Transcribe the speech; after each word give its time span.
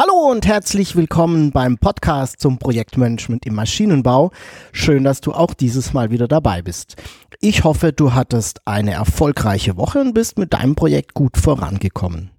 Hallo 0.00 0.30
und 0.30 0.46
herzlich 0.46 0.94
willkommen 0.94 1.50
beim 1.50 1.76
Podcast 1.76 2.40
zum 2.40 2.58
Projektmanagement 2.58 3.44
im 3.44 3.56
Maschinenbau. 3.56 4.30
Schön, 4.70 5.02
dass 5.02 5.20
du 5.20 5.32
auch 5.32 5.54
dieses 5.54 5.92
Mal 5.92 6.12
wieder 6.12 6.28
dabei 6.28 6.62
bist. 6.62 6.94
Ich 7.40 7.64
hoffe, 7.64 7.92
du 7.92 8.14
hattest 8.14 8.60
eine 8.64 8.92
erfolgreiche 8.92 9.76
Woche 9.76 9.98
und 9.98 10.14
bist 10.14 10.38
mit 10.38 10.52
deinem 10.52 10.76
Projekt 10.76 11.14
gut 11.14 11.36
vorangekommen. 11.36 12.30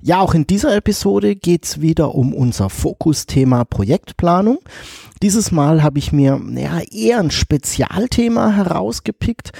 Ja, 0.00 0.20
auch 0.20 0.34
in 0.34 0.46
dieser 0.46 0.76
Episode 0.76 1.34
geht's 1.34 1.80
wieder 1.80 2.14
um 2.14 2.32
unser 2.32 2.70
Fokusthema 2.70 3.64
Projektplanung. 3.64 4.60
Dieses 5.20 5.50
Mal 5.50 5.82
habe 5.82 5.98
ich 5.98 6.12
mir 6.12 6.40
ja, 6.54 6.78
eher 6.78 7.18
ein 7.18 7.32
Spezialthema 7.32 8.52
herausgepickt, 8.52 9.50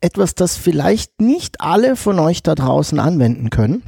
etwas, 0.00 0.34
das 0.34 0.56
vielleicht 0.56 1.20
nicht 1.20 1.60
alle 1.60 1.96
von 1.96 2.18
euch 2.18 2.42
da 2.42 2.54
draußen 2.54 2.98
anwenden 2.98 3.50
können. 3.50 3.82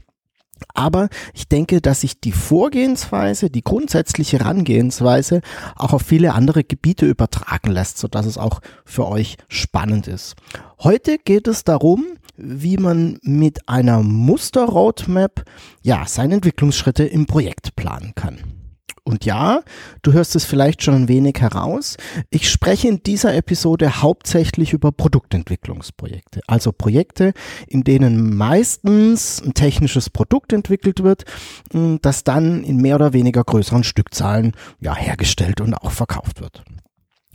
Aber 0.75 1.09
ich 1.35 1.49
denke, 1.49 1.81
dass 1.81 2.01
sich 2.01 2.21
die 2.21 2.33
Vorgehensweise, 2.33 3.51
die 3.51 3.63
grundsätzliche 3.63 4.39
Herangehensweise 4.39 5.41
auch 5.77 5.93
auf 5.93 6.03
viele 6.03 6.35
andere 6.35 6.65
Gebiete 6.65 7.07
übertragen 7.07 7.71
lässt, 7.71 7.99
sodass 7.99 8.27
es 8.27 8.39
auch 8.39 8.61
für 8.85 9.07
euch 9.07 9.37
spannend 9.49 10.09
ist. 10.09 10.35
Heute 10.81 11.19
geht 11.19 11.49
es 11.49 11.65
darum, 11.65 12.05
wie 12.37 12.77
man 12.77 13.19
mit 13.23 13.69
einer 13.69 14.03
Muster-Roadmap 14.03 15.45
ja 15.83 16.05
seine 16.07 16.35
Entwicklungsschritte 16.35 17.05
im 17.05 17.27
Projekt 17.27 17.77
planen 17.77 18.13
kann. 18.15 18.66
Und 19.07 19.25
ja, 19.25 19.63
du 20.03 20.13
hörst 20.13 20.35
es 20.35 20.45
vielleicht 20.45 20.83
schon 20.83 20.95
ein 20.95 21.09
wenig 21.09 21.41
heraus. 21.41 21.97
Ich 22.29 22.51
spreche 22.51 22.89
in 22.89 23.05
dieser 23.05 23.37
Episode 23.37 24.03
hauptsächlich 24.03 24.73
über 24.73 24.91
Produktentwicklungsprojekte. 24.91 26.41
Also 26.49 26.73
Projekte, 26.73 27.33
in 27.69 27.85
denen 27.85 28.37
meistens 28.37 29.41
ein 29.41 29.55
technisches 29.55 30.11
Produkt 30.11 30.53
entwickelt 30.53 31.05
wird, 31.05 31.25
hm, 31.71 32.01
das 32.03 32.25
dann 32.25 32.65
in 32.65 32.79
mehr 32.79 32.97
oder 32.97 33.13
weniger 33.13 33.45
größeren 33.45 33.85
Stückzahlen 33.85 34.55
ja, 34.81 34.97
hergestellt 34.97 35.61
und 35.61 35.75
auch 35.75 35.93
verkauft 35.93 36.41
wird. 36.41 36.65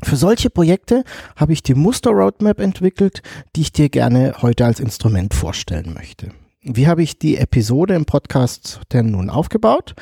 Für 0.04 0.18
solche 0.18 0.50
Projekte 0.50 1.06
habe 1.38 1.54
ich 1.54 1.64
die 1.64 1.76
Muster 1.76 2.12
Roadmap 2.12 2.60
entwickelt, 2.60 3.22
die 3.56 3.62
ich 3.62 3.72
dir 3.72 3.88
gerne 3.88 4.34
heute 4.42 4.66
als 4.66 4.82
Instrument 4.82 5.34
vorstellen 5.34 5.94
möchte. 5.94 6.34
Wie 6.64 6.88
habe 6.88 7.02
ich 7.02 7.18
die 7.18 7.38
Episode 7.38 7.96
im 7.96 8.06
Podcast 8.06 8.82
denn 8.92 9.12
nun 9.12 9.32
aufgebaut? 9.32 9.96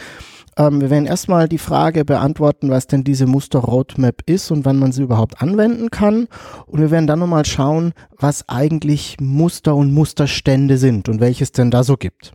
Ähm, 0.59 0.81
wir 0.81 0.89
werden 0.89 1.05
erstmal 1.05 1.47
die 1.47 1.57
Frage 1.57 2.03
beantworten, 2.03 2.69
was 2.69 2.85
denn 2.85 3.05
diese 3.05 3.25
Muster-Roadmap 3.25 4.21
ist 4.25 4.51
und 4.51 4.65
wann 4.65 4.77
man 4.77 4.91
sie 4.91 5.03
überhaupt 5.03 5.41
anwenden 5.41 5.89
kann. 5.89 6.27
Und 6.67 6.81
wir 6.81 6.91
werden 6.91 7.07
dann 7.07 7.19
nochmal 7.19 7.45
schauen, 7.45 7.93
was 8.17 8.47
eigentlich 8.49 9.17
Muster 9.21 9.73
und 9.75 9.93
Musterstände 9.93 10.77
sind 10.77 11.07
und 11.07 11.21
welches 11.21 11.53
denn 11.53 11.71
da 11.71 11.83
so 11.83 11.95
gibt. 11.95 12.33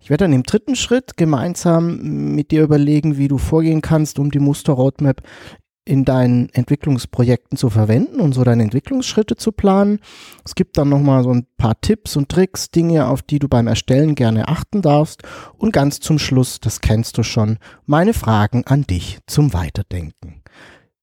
Ich 0.00 0.08
werde 0.08 0.24
dann 0.24 0.32
im 0.32 0.42
dritten 0.42 0.74
Schritt 0.74 1.18
gemeinsam 1.18 2.34
mit 2.34 2.50
dir 2.50 2.62
überlegen, 2.62 3.18
wie 3.18 3.28
du 3.28 3.36
vorgehen 3.36 3.82
kannst, 3.82 4.18
um 4.18 4.30
die 4.30 4.38
Muster-Roadmap 4.38 5.20
in 5.86 6.04
deinen 6.04 6.50
Entwicklungsprojekten 6.50 7.56
zu 7.56 7.70
verwenden 7.70 8.20
und 8.20 8.34
so 8.34 8.44
deine 8.44 8.64
Entwicklungsschritte 8.64 9.36
zu 9.36 9.52
planen. 9.52 10.00
Es 10.44 10.56
gibt 10.56 10.76
dann 10.76 10.88
nochmal 10.88 11.22
so 11.22 11.32
ein 11.32 11.46
paar 11.56 11.80
Tipps 11.80 12.16
und 12.16 12.28
Tricks, 12.28 12.70
Dinge, 12.70 13.06
auf 13.06 13.22
die 13.22 13.38
du 13.38 13.48
beim 13.48 13.68
Erstellen 13.68 14.16
gerne 14.16 14.48
achten 14.48 14.82
darfst. 14.82 15.22
Und 15.56 15.72
ganz 15.72 16.00
zum 16.00 16.18
Schluss, 16.18 16.60
das 16.60 16.80
kennst 16.80 17.16
du 17.16 17.22
schon, 17.22 17.58
meine 17.86 18.12
Fragen 18.12 18.64
an 18.66 18.82
dich 18.82 19.20
zum 19.26 19.54
Weiterdenken. 19.54 20.42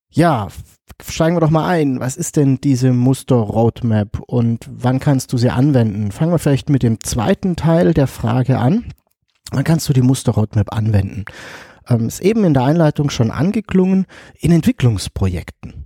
Ja, 0.09 0.49
steigen 1.01 1.37
wir 1.37 1.41
doch 1.41 1.49
mal 1.49 1.67
ein. 1.67 1.99
Was 2.01 2.17
ist 2.17 2.35
denn 2.35 2.59
diese 2.61 2.91
Muster-Roadmap 2.91 4.19
und 4.27 4.69
wann 4.69 4.99
kannst 4.99 5.31
du 5.31 5.37
sie 5.37 5.49
anwenden? 5.49 6.11
Fangen 6.11 6.31
wir 6.31 6.39
vielleicht 6.39 6.69
mit 6.69 6.83
dem 6.83 6.99
zweiten 7.01 7.55
Teil 7.55 7.93
der 7.93 8.07
Frage 8.07 8.59
an. 8.59 8.85
Wann 9.51 9.63
kannst 9.63 9.87
du 9.87 9.93
die 9.93 10.01
Muster-Roadmap 10.01 10.73
anwenden? 10.73 11.25
Ähm, 11.89 12.07
ist 12.07 12.21
eben 12.21 12.43
in 12.43 12.53
der 12.53 12.63
Einleitung 12.63 13.09
schon 13.09 13.31
angeklungen, 13.31 14.05
in 14.39 14.51
Entwicklungsprojekten. 14.51 15.85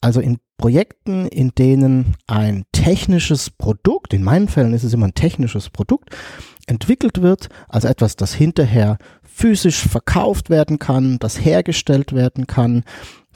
Also 0.00 0.20
in 0.20 0.38
Projekten, 0.58 1.26
in 1.26 1.52
denen 1.56 2.16
ein 2.26 2.64
technisches 2.72 3.50
Produkt, 3.50 4.12
in 4.12 4.24
meinen 4.24 4.48
Fällen 4.48 4.74
ist 4.74 4.84
es 4.84 4.92
immer 4.92 5.06
ein 5.06 5.14
technisches 5.14 5.70
Produkt, 5.70 6.10
entwickelt 6.66 7.22
wird, 7.22 7.48
also 7.68 7.88
etwas, 7.88 8.16
das 8.16 8.34
hinterher 8.34 8.98
physisch 9.22 9.86
verkauft 9.86 10.50
werden 10.50 10.78
kann, 10.78 11.18
das 11.20 11.44
hergestellt 11.44 12.12
werden 12.12 12.46
kann, 12.46 12.84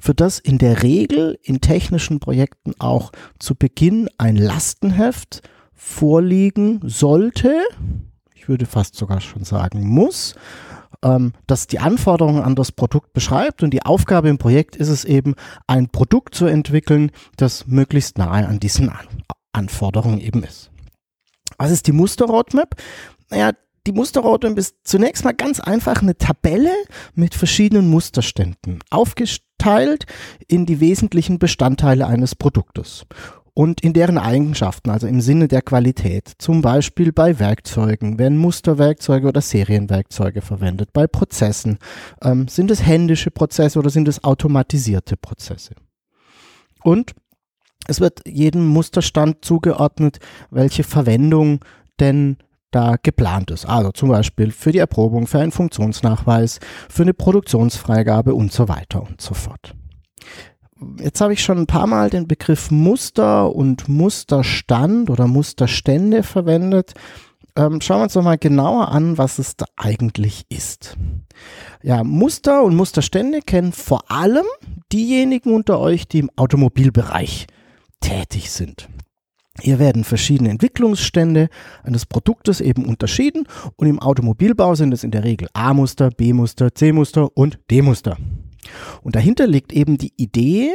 für 0.01 0.15
das 0.15 0.41
in 0.41 0.59
der 0.59 0.83
Regel 0.83 1.39
in 1.43 1.61
technischen 1.61 2.19
Projekten 2.19 2.75
auch 2.81 3.13
zu 3.39 3.55
Beginn 3.55 4.09
ein 4.19 4.37
Lastenheft 4.37 5.43
vorliegen 5.75 6.81
sollte, 6.83 7.55
ich 8.35 8.49
würde 8.49 8.67
fast 8.67 8.97
sogar 8.97 9.21
schon 9.21 9.45
sagen 9.45 9.87
muss, 9.87 10.35
ähm, 11.03 11.33
das 11.47 11.67
die 11.67 11.79
Anforderungen 11.79 12.43
an 12.43 12.55
das 12.55 12.73
Produkt 12.73 13.13
beschreibt 13.13 13.63
und 13.63 13.71
die 13.71 13.83
Aufgabe 13.83 14.29
im 14.29 14.39
Projekt 14.39 14.77
ist 14.77 14.89
es 14.89 15.05
eben, 15.05 15.35
ein 15.67 15.89
Produkt 15.89 16.35
zu 16.35 16.47
entwickeln, 16.47 17.11
das 17.37 17.67
möglichst 17.67 18.19
nahe 18.19 18.47
an 18.47 18.61
diesen 18.61 18.89
an 18.89 19.07
Anforderungen 19.53 20.21
eben 20.21 20.43
ist. 20.45 20.71
Was 21.59 21.71
ist 21.71 21.87
die 21.87 21.93
Muster-Roadmap? 21.93 22.75
Naja, 23.31 23.53
die 23.87 23.93
Muster-Roadmap 23.93 24.57
ist 24.59 24.77
zunächst 24.85 25.25
mal 25.25 25.35
ganz 25.35 25.61
einfach 25.61 26.03
eine 26.03 26.17
Tabelle 26.17 26.73
mit 27.15 27.35
verschiedenen 27.35 27.89
Musterständen, 27.89 28.79
aufgeteilt 28.91 30.07
in 30.49 30.67
die 30.67 30.81
wesentlichen 30.81 31.39
Bestandteile 31.39 32.07
eines 32.07 32.35
Produktes 32.35 33.05
und 33.55 33.83
in 33.83 33.93
deren 33.93 34.19
Eigenschaften, 34.19 34.91
also 34.91 35.07
im 35.07 35.21
Sinne 35.21 35.49
der 35.49 35.63
Qualität. 35.63 36.33
Zum 36.39 36.63
Beispiel 36.63 37.13
bei 37.13 37.39
Werkzeugen 37.39 38.19
werden 38.19 38.39
Musterwerkzeuge 38.39 39.29
oder 39.29 39.41
Serienwerkzeuge 39.41 40.41
verwendet. 40.41 40.91
Bei 40.93 41.07
Prozessen 41.07 41.79
ähm, 42.23 42.49
sind 42.49 42.71
es 42.71 42.85
händische 42.85 43.31
Prozesse 43.31 43.79
oder 43.79 43.91
sind 43.91 44.09
es 44.09 44.25
automatisierte 44.25 45.17
Prozesse. 45.17 45.75
Und 46.83 47.13
es 47.87 48.01
wird 48.01 48.21
jedem 48.27 48.67
Musterstand 48.67 49.45
zugeordnet, 49.45 50.19
welche 50.51 50.85
Verwendung 50.85 51.61
denn 52.01 52.39
da 52.71 52.97
geplant 53.03 53.51
ist. 53.51 53.67
Also 53.67 53.93
zum 53.93 54.09
Beispiel 54.09 54.51
für 54.51 54.73
die 54.73 54.79
Erprobung, 54.79 55.27
für 55.27 55.41
einen 55.41 55.53
Funktionsnachweis, 55.53 56.59
für 56.89 57.03
eine 57.03 57.13
Produktionsfreigabe 57.13 58.35
und 58.35 58.51
so 58.51 58.69
weiter 58.69 59.03
und 59.03 59.21
so 59.21 59.35
fort 59.35 59.75
jetzt 60.99 61.21
habe 61.21 61.33
ich 61.33 61.43
schon 61.43 61.59
ein 61.59 61.67
paar 61.67 61.87
Mal 61.87 62.11
den 62.11 62.29
Begriff 62.29 62.71
Muster 62.71 63.55
und 63.55 63.89
Musterstand 63.89 65.11
oder 65.11 65.27
Musterstände 65.27 66.23
verwendet. 66.23 66.95
Ähm, 67.55 67.81
schauen 67.81 67.99
wir 67.99 68.05
uns 68.05 68.15
doch 68.15 68.23
mal 68.23 68.39
genauer 68.39 68.89
an, 68.89 69.19
was 69.19 69.39
es 69.39 69.57
da 69.57 69.67
eigentlich 69.77 70.47
ist. 70.49 70.97
Ja, 71.83 72.03
Muster 72.03 72.63
und 72.63 72.75
Musterstände 72.75 73.41
kennen 73.41 73.73
vor 73.73 74.11
allem 74.11 74.47
diejenigen 74.93 75.55
unter 75.55 75.79
euch, 75.79 76.09
die 76.09 76.21
im 76.21 76.31
Automobilbereich 76.37 77.47
tätig 78.01 78.51
sind. 78.51 78.89
Hier 79.61 79.79
werden 79.79 80.05
verschiedene 80.05 80.49
Entwicklungsstände 80.51 81.49
eines 81.83 82.07
Produktes 82.07 82.61
eben 82.63 82.87
unterschieden 82.87 83.47
und 83.77 83.87
im 83.87 83.99
Automobilbau 83.99 84.75
sind 84.75 84.95
es 84.95 85.05
in 85.05 85.11
der 85.11 85.25
Regel 85.25 85.49
A-Muster, 85.53 86.11
B-Muster, 86.11 86.75
C-Muster 86.75 87.29
und 87.37 87.59
D-Muster. 87.71 88.17
Und 89.03 89.17
dahinter 89.17 89.47
liegt 89.47 89.73
eben 89.73 89.99
die 89.99 90.13
Idee 90.17 90.73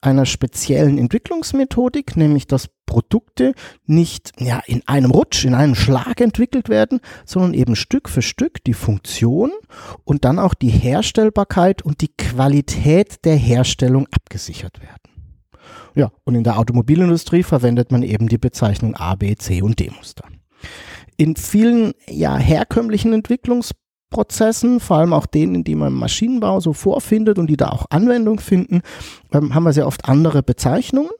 einer 0.00 0.26
speziellen 0.26 0.98
Entwicklungsmethodik, 0.98 2.16
nämlich 2.16 2.46
dass 2.46 2.68
Produkte 2.86 3.54
nicht 3.86 4.32
ja, 4.40 4.62
in 4.66 4.82
einem 4.86 5.10
Rutsch, 5.10 5.44
in 5.44 5.54
einem 5.54 5.74
Schlag 5.74 6.20
entwickelt 6.20 6.68
werden, 6.68 7.00
sondern 7.24 7.54
eben 7.54 7.76
Stück 7.76 8.08
für 8.08 8.22
Stück 8.22 8.64
die 8.64 8.74
Funktion 8.74 9.52
und 10.04 10.24
dann 10.24 10.38
auch 10.38 10.54
die 10.54 10.70
Herstellbarkeit 10.70 11.82
und 11.82 12.00
die 12.00 12.12
Qualität 12.16 13.24
der 13.24 13.36
Herstellung 13.36 14.08
abgesichert 14.10 14.80
werden. 14.80 14.96
Ja, 15.94 16.10
und 16.24 16.34
in 16.34 16.44
der 16.44 16.58
Automobilindustrie 16.58 17.42
verwendet 17.42 17.92
man 17.92 18.02
eben 18.02 18.28
die 18.28 18.38
Bezeichnung 18.38 18.96
A, 18.96 19.14
B, 19.14 19.36
C 19.36 19.62
und 19.62 19.78
D-Muster. 19.78 20.24
In 21.16 21.36
vielen 21.36 21.92
ja, 22.08 22.36
herkömmlichen 22.36 23.12
Entwicklungs 23.12 23.72
Prozessen, 24.10 24.80
vor 24.80 24.98
allem 24.98 25.12
auch 25.12 25.26
denen, 25.26 25.64
die 25.64 25.74
man 25.74 25.88
im 25.88 25.98
Maschinenbau 25.98 26.60
so 26.60 26.72
vorfindet 26.72 27.38
und 27.38 27.46
die 27.46 27.56
da 27.56 27.68
auch 27.68 27.86
Anwendung 27.90 28.40
finden, 28.40 28.82
ähm, 29.32 29.54
haben 29.54 29.64
wir 29.64 29.72
sehr 29.72 29.86
oft 29.86 30.08
andere 30.08 30.42
Bezeichnungen. 30.42 31.10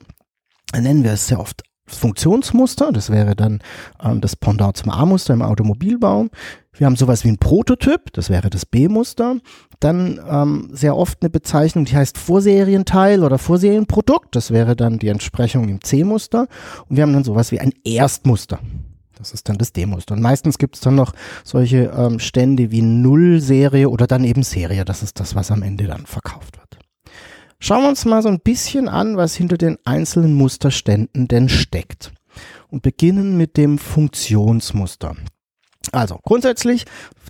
Dann 0.72 0.82
nennen 0.82 1.04
wir 1.04 1.12
es 1.12 1.26
sehr 1.26 1.40
oft 1.40 1.62
Funktionsmuster, 1.86 2.92
das 2.92 3.10
wäre 3.10 3.34
dann 3.34 3.60
ähm, 4.02 4.20
das 4.20 4.36
Pendant 4.36 4.76
zum 4.76 4.90
A-Muster 4.90 5.34
im 5.34 5.42
Automobilbau. 5.42 6.26
Wir 6.72 6.86
haben 6.86 6.96
sowas 6.96 7.24
wie 7.24 7.28
ein 7.28 7.38
Prototyp, 7.38 8.12
das 8.12 8.30
wäre 8.30 8.48
das 8.48 8.64
B-Muster. 8.64 9.36
Dann 9.80 10.20
ähm, 10.28 10.68
sehr 10.72 10.96
oft 10.96 11.18
eine 11.20 11.30
Bezeichnung, 11.30 11.84
die 11.84 11.96
heißt 11.96 12.16
Vorserienteil 12.16 13.24
oder 13.24 13.38
Vorserienprodukt, 13.38 14.36
das 14.36 14.50
wäre 14.50 14.76
dann 14.76 14.98
die 14.98 15.08
Entsprechung 15.08 15.68
im 15.68 15.82
C-Muster. 15.82 16.46
Und 16.88 16.96
wir 16.96 17.02
haben 17.02 17.12
dann 17.12 17.24
sowas 17.24 17.50
wie 17.52 17.60
ein 17.60 17.72
Erstmuster. 17.84 18.60
Das 19.20 19.32
ist 19.32 19.50
dann 19.50 19.58
das 19.58 19.74
D-Muster. 19.74 20.14
Und 20.14 20.22
meistens 20.22 20.56
gibt 20.56 20.76
es 20.76 20.80
dann 20.80 20.94
noch 20.94 21.12
solche 21.44 21.92
ähm, 21.94 22.18
Stände 22.18 22.70
wie 22.70 22.80
Null-Serie 22.80 23.90
oder 23.90 24.06
dann 24.06 24.24
eben 24.24 24.42
Serie. 24.42 24.86
Das 24.86 25.02
ist 25.02 25.20
das, 25.20 25.34
was 25.34 25.50
am 25.50 25.62
Ende 25.62 25.86
dann 25.86 26.06
verkauft 26.06 26.58
wird. 26.58 26.78
Schauen 27.58 27.82
wir 27.82 27.90
uns 27.90 28.06
mal 28.06 28.22
so 28.22 28.30
ein 28.30 28.40
bisschen 28.40 28.88
an, 28.88 29.18
was 29.18 29.34
hinter 29.34 29.58
den 29.58 29.76
einzelnen 29.84 30.32
Musterständen 30.32 31.28
denn 31.28 31.50
steckt. 31.50 32.12
Und 32.68 32.80
beginnen 32.80 33.36
mit 33.36 33.58
dem 33.58 33.76
Funktionsmuster. 33.76 35.16
Also 35.92 36.18
grundsätzlich 36.22 36.86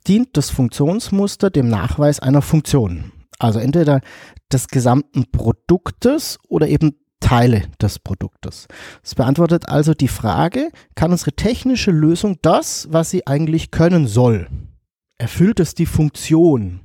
dient 0.07 0.37
das 0.37 0.49
Funktionsmuster 0.51 1.51
dem 1.51 1.69
Nachweis 1.69 2.21
einer 2.21 2.43
Funktion. 2.43 3.11
Also 3.41 3.59
entweder 3.59 4.01
des 4.53 4.69
gesamten 4.69 5.25
Produktes 5.33 6.39
oder 6.49 6.69
eben 6.69 7.00
Teile 7.21 7.63
des 7.81 7.99
Produktes. 7.99 8.67
Es 9.03 9.15
beantwortet 9.15 9.69
also 9.69 9.95
die 9.95 10.09
Frage, 10.09 10.71
kann 10.95 11.13
unsere 11.13 11.33
technische 11.33 11.91
Lösung 11.91 12.39
das, 12.43 12.89
was 12.91 13.11
sie 13.11 13.27
eigentlich 13.27 13.71
können 13.71 14.07
soll? 14.07 14.49
Erfüllt 15.19 15.61
es 15.61 15.75
die 15.75 15.87
Funktion? 15.87 16.81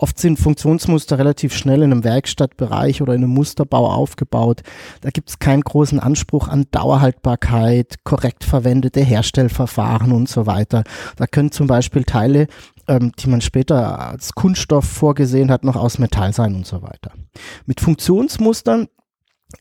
Oft 0.00 0.18
sind 0.18 0.38
Funktionsmuster 0.38 1.18
relativ 1.18 1.54
schnell 1.54 1.82
in 1.82 1.92
einem 1.92 2.04
Werkstattbereich 2.04 3.02
oder 3.02 3.12
in 3.12 3.22
einem 3.22 3.34
Musterbau 3.34 3.92
aufgebaut. 3.92 4.62
Da 5.02 5.10
gibt 5.10 5.28
es 5.28 5.38
keinen 5.38 5.60
großen 5.60 6.00
Anspruch 6.00 6.48
an 6.48 6.64
Dauerhaltbarkeit, 6.70 8.02
korrekt 8.02 8.44
verwendete 8.44 9.00
Herstellverfahren 9.00 10.12
und 10.12 10.26
so 10.26 10.46
weiter. 10.46 10.84
Da 11.16 11.26
können 11.26 11.52
zum 11.52 11.66
Beispiel 11.66 12.04
Teile, 12.04 12.46
ähm, 12.88 13.12
die 13.18 13.28
man 13.28 13.42
später 13.42 14.00
als 14.00 14.32
Kunststoff 14.32 14.86
vorgesehen 14.86 15.50
hat, 15.50 15.64
noch 15.64 15.76
aus 15.76 15.98
Metall 15.98 16.32
sein 16.32 16.54
und 16.54 16.66
so 16.66 16.80
weiter. 16.80 17.12
Mit 17.66 17.82
Funktionsmustern 17.82 18.88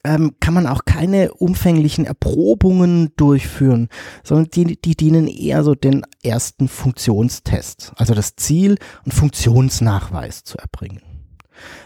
ähm, 0.04 0.36
kann 0.40 0.54
man 0.54 0.68
auch 0.68 0.86
keine 0.86 1.34
umfänglichen 1.34 2.06
Erprobungen 2.06 3.12
durchführen, 3.16 3.90
sondern 4.24 4.50
die, 4.52 4.82
die 4.82 4.96
dienen 4.96 5.28
eher 5.28 5.64
so 5.64 5.76
den 5.76 6.04
ersten 6.24 6.68
Funktionstest, 6.68 7.94
also 7.96 8.14
das 8.14 8.36
Ziel, 8.36 8.78
einen 9.04 9.12
Funktionsnachweis 9.12 10.44
zu 10.44 10.58
erbringen. 10.58 11.02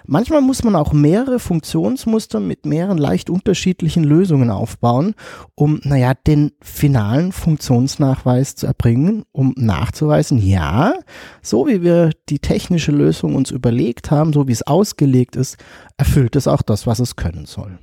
Manchmal 0.06 0.42
muss 0.42 0.64
man 0.64 0.76
auch 0.76 0.94
mehrere 0.94 1.40
Funktionsmuster 1.40 2.40
mit 2.40 2.66
mehreren 2.66 2.98
leicht 2.98 3.30
unterschiedlichen 3.30 4.04
Lösungen 4.04 4.52
aufbauen, 4.52 5.16
um, 5.56 5.80
naja, 5.84 6.14
den 6.14 6.52
finalen 6.62 7.32
Funktionsnachweis 7.32 8.56
zu 8.56 8.68
erbringen, 8.68 9.24
um 9.32 9.54
nachzuweisen, 9.58 10.38
ja, 10.38 10.94
so 11.42 11.68
wie 11.68 11.82
wir 11.82 12.12
die 12.30 12.40
technische 12.40 12.92
Lösung 12.92 13.36
uns 13.36 13.52
überlegt 13.52 14.12
haben, 14.12 14.34
so 14.34 14.48
wie 14.48 14.52
es 14.52 14.68
ausgelegt 14.68 15.36
ist, 15.36 15.58
erfüllt 15.98 16.36
es 16.36 16.48
auch 16.48 16.62
das, 16.62 16.86
was 16.86 17.00
es 17.00 17.16
können 17.16 17.46
soll. 17.46 17.80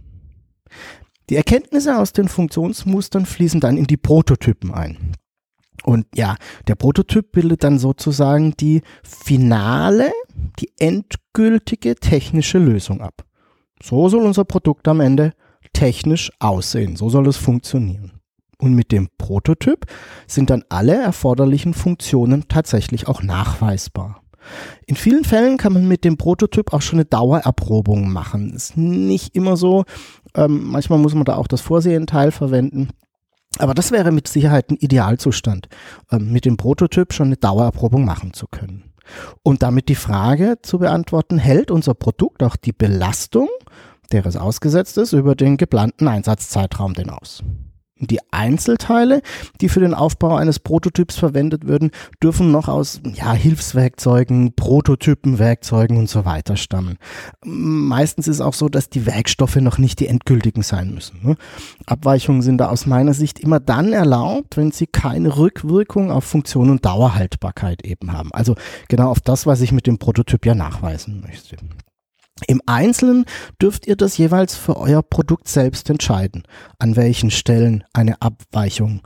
Die 1.29 1.37
Erkenntnisse 1.37 1.99
aus 1.99 2.13
den 2.13 2.29
Funktionsmustern 2.29 3.27
fließen 3.27 3.61
dann 3.61 3.77
in 3.77 3.87
die 3.87 3.97
Prototypen 3.97 4.75
ein. 4.75 5.15
Und 5.85 6.07
ja, 6.15 6.37
der 6.67 6.75
Prototyp 6.75 7.33
bildet 7.33 7.65
dann 7.65 7.79
sozusagen 7.79 8.55
die 8.59 8.83
finale, 9.03 10.13
die 10.59 10.71
endgültige 10.79 11.95
technische 11.95 12.59
Lösung 12.59 13.01
ab. 13.01 13.25
So 13.83 14.09
soll 14.09 14.25
unser 14.25 14.45
Produkt 14.45 14.89
am 14.89 15.01
Ende 15.01 15.33
technisch 15.73 16.31
aussehen. 16.39 16.97
So 16.97 17.09
soll 17.09 17.27
es 17.29 17.37
funktionieren. 17.37 18.13
Und 18.59 18.75
mit 18.75 18.93
dem 18.93 19.09
Prototyp 19.17 19.87
sind 20.27 20.51
dann 20.51 20.65
alle 20.69 20.95
erforderlichen 20.95 21.73
Funktionen 21.73 22.47
tatsächlich 22.49 23.09
auch 23.09 23.23
nachweisbar. 23.23 24.23
In 24.87 24.97
vielen 24.97 25.25
Fällen 25.25 25.57
kann 25.57 25.73
man 25.73 25.89
mit 25.89 26.05
dem 26.05 26.17
Prototyp 26.17 26.73
auch 26.73 26.83
schon 26.83 26.99
eine 26.99 27.05
Dauererprobung 27.07 28.11
machen. 28.11 28.53
Ist 28.53 28.77
nicht 28.77 29.35
immer 29.35 29.57
so. 29.57 29.85
Ähm, 30.35 30.71
manchmal 30.71 30.99
muss 30.99 31.15
man 31.15 31.25
da 31.25 31.37
auch 31.37 31.49
das 31.49 31.61
Vorsehenteil 31.61 32.31
verwenden. 32.31 32.91
Aber 33.59 33.75
das 33.75 33.91
wäre 33.91 34.13
mit 34.13 34.29
Sicherheit 34.29 34.71
ein 34.71 34.77
Idealzustand, 34.77 35.69
ähm, 36.11 36.33
mit 36.33 36.45
dem 36.45 36.57
Prototyp 36.57 37.13
schon 37.13 37.27
eine 37.27 37.37
Dauererprobung 37.37 38.05
machen 38.05 38.33
zu 38.33 38.47
können. 38.47 38.93
Und 39.43 39.63
damit 39.63 39.89
die 39.89 39.97
Frage 39.97 40.59
zu 40.63 40.79
beantworten, 40.79 41.39
hält 41.39 41.71
unser 41.71 41.95
Produkt 41.95 42.43
auch 42.43 42.57
die 42.57 42.73
Belastung, 42.73 43.49
der 44.13 44.25
es 44.27 44.37
ausgesetzt 44.37 44.99
ist, 44.99 45.13
über 45.13 45.35
den 45.35 45.57
geplanten 45.57 46.07
Einsatzzeitraum 46.07 46.95
denn 46.95 47.11
aus? 47.11 47.43
Die 48.01 48.21
Einzelteile, 48.31 49.23
die 49.61 49.69
für 49.69 49.81
den 49.81 49.95
Aufbau 49.95 50.37
eines 50.37 50.59
Prototyps 50.59 51.17
verwendet 51.17 51.67
würden, 51.67 51.91
dürfen 52.23 52.51
noch 52.51 52.69
aus 52.69 53.01
ja, 53.15 53.33
Hilfswerkzeugen, 53.33 54.55
Prototypenwerkzeugen 54.55 55.99
und 55.99 56.09
so 56.09 56.25
weiter 56.25 56.57
stammen. 56.57 56.97
Meistens 57.45 58.29
ist 58.29 58.41
auch 58.41 58.55
so, 58.55 58.69
dass 58.69 58.89
die 58.89 59.07
Werkstoffe 59.07 59.57
noch 59.57 59.79
nicht 59.79 60.01
die 60.01 60.07
endgültigen 60.07 60.63
sein 60.63 60.95
müssen. 60.95 61.21
Ne? 61.23 61.37
Abweichungen 61.87 62.43
sind 62.43 62.59
da 62.59 62.69
aus 62.69 62.87
meiner 62.87 63.15
Sicht 63.15 63.39
immer 63.39 63.61
dann 63.61 63.93
erlaubt, 63.93 64.57
wenn 64.57 64.73
sie 64.73 64.87
keine 64.87 65.37
Rückwirkung 65.37 66.11
auf 66.11 66.25
Funktion 66.25 66.71
und 66.71 66.85
Dauerhaltbarkeit 66.85 67.85
eben 67.85 68.13
haben. 68.13 68.31
Also 68.33 68.55
genau 68.89 69.11
auf 69.11 69.21
das, 69.21 69.47
was 69.47 69.61
ich 69.61 69.73
mit 69.73 69.87
dem 69.87 69.99
Prototyp 69.99 70.47
ja 70.47 70.55
nachweisen 70.55 71.21
möchte. 71.21 71.57
Im 72.47 72.61
Einzelnen 72.67 73.25
dürft 73.61 73.87
ihr 73.87 73.97
das 73.97 74.17
jeweils 74.19 74.57
für 74.57 74.77
euer 74.77 75.03
Produkt 75.03 75.49
selbst 75.49 75.91
entscheiden, 75.91 76.43
an 76.79 76.97
welchen 76.97 77.31
Stellen 77.31 77.85
eine 77.93 78.21
Abweichung 78.23 79.03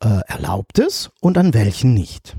äh, 0.00 0.20
erlaubt 0.26 0.78
ist 0.78 1.10
und 1.20 1.38
an 1.38 1.54
welchen 1.54 1.94
nicht. 1.94 2.36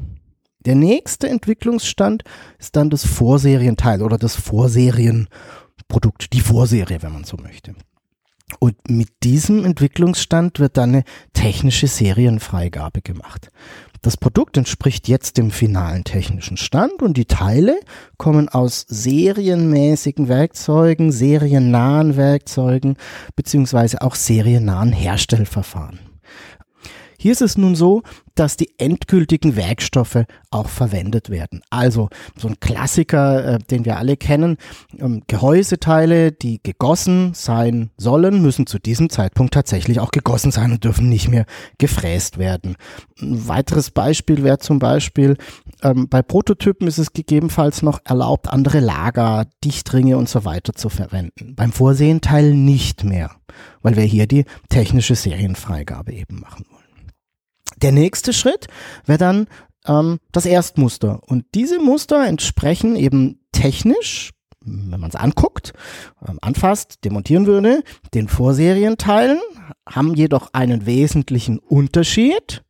Der 0.65 0.75
nächste 0.75 1.29
Entwicklungsstand 1.29 2.23
ist 2.59 2.75
dann 2.75 2.89
das 2.89 3.05
Vorserienteil 3.05 4.01
oder 4.01 4.17
das 4.17 4.35
Vorserienprodukt, 4.35 6.33
die 6.33 6.41
Vorserie, 6.41 7.01
wenn 7.01 7.13
man 7.13 7.23
so 7.23 7.37
möchte. 7.37 7.73
Und 8.59 8.89
mit 8.89 9.09
diesem 9.23 9.65
Entwicklungsstand 9.65 10.59
wird 10.59 10.77
dann 10.77 10.89
eine 10.89 11.03
technische 11.33 11.87
Serienfreigabe 11.87 13.01
gemacht. 13.01 13.49
Das 14.01 14.17
Produkt 14.17 14.57
entspricht 14.57 15.07
jetzt 15.07 15.37
dem 15.37 15.51
finalen 15.51 16.03
technischen 16.03 16.57
Stand 16.57 17.01
und 17.01 17.17
die 17.17 17.25
Teile 17.25 17.79
kommen 18.17 18.49
aus 18.49 18.85
serienmäßigen 18.87 20.27
Werkzeugen, 20.27 21.11
seriennahen 21.11 22.15
Werkzeugen 22.15 22.97
beziehungsweise 23.35 24.01
auch 24.01 24.15
seriennahen 24.15 24.91
Herstellverfahren. 24.91 26.06
Hier 27.27 27.33
ist 27.33 27.41
es 27.41 27.57
nun 27.57 27.75
so, 27.75 28.03
dass 28.35 28.55
die 28.55 28.69
endgültigen 28.77 29.57
Werkstoffe 29.57 30.23
auch 30.49 30.69
verwendet 30.69 31.29
werden. 31.29 31.59
Also 31.69 32.07
so 32.37 32.47
ein 32.47 32.57
Klassiker, 32.61 33.55
äh, 33.55 33.59
den 33.59 33.83
wir 33.83 33.97
alle 33.97 34.15
kennen, 34.15 34.55
ähm, 34.97 35.23
Gehäuseteile, 35.27 36.31
die 36.31 36.63
gegossen 36.63 37.33
sein 37.33 37.89
sollen, 37.97 38.41
müssen 38.41 38.65
zu 38.65 38.79
diesem 38.79 39.09
Zeitpunkt 39.09 39.53
tatsächlich 39.53 39.99
auch 39.99 40.11
gegossen 40.11 40.51
sein 40.51 40.71
und 40.71 40.85
dürfen 40.85 41.09
nicht 41.09 41.27
mehr 41.27 41.45
gefräst 41.79 42.37
werden. 42.37 42.77
Ein 43.19 43.45
weiteres 43.45 43.91
Beispiel 43.91 44.45
wäre 44.45 44.59
zum 44.59 44.79
Beispiel, 44.79 45.35
ähm, 45.83 46.07
bei 46.07 46.21
Prototypen 46.21 46.87
ist 46.87 46.97
es 46.97 47.11
gegebenenfalls 47.11 47.81
noch 47.81 47.99
erlaubt, 48.05 48.47
andere 48.47 48.79
Lager, 48.79 49.47
Dichtringe 49.65 50.17
und 50.17 50.29
so 50.29 50.45
weiter 50.45 50.71
zu 50.71 50.87
verwenden. 50.87 51.55
Beim 51.57 51.73
Vorsehenteil 51.73 52.53
nicht 52.53 53.03
mehr, 53.03 53.31
weil 53.81 53.97
wir 53.97 54.03
hier 54.03 54.27
die 54.27 54.45
technische 54.69 55.15
Serienfreigabe 55.15 56.13
eben 56.13 56.39
machen 56.39 56.63
wollen. 56.71 56.86
Der 57.75 57.91
nächste 57.91 58.33
Schritt 58.33 58.67
wäre 59.05 59.19
dann 59.19 59.47
ähm, 59.85 60.19
das 60.31 60.45
Erstmuster. 60.45 61.21
Und 61.27 61.45
diese 61.53 61.79
Muster 61.79 62.25
entsprechen 62.25 62.95
eben 62.95 63.39
technisch, 63.51 64.31
wenn 64.61 64.99
man 64.99 65.09
es 65.09 65.15
anguckt, 65.15 65.73
ähm, 66.27 66.39
anfasst, 66.41 67.05
demontieren 67.05 67.45
würde, 67.45 67.83
den 68.13 68.27
Vorserienteilen, 68.27 69.39
haben 69.87 70.15
jedoch 70.15 70.49
einen 70.53 70.85
wesentlichen 70.85 71.59
Unterschied. 71.59 72.63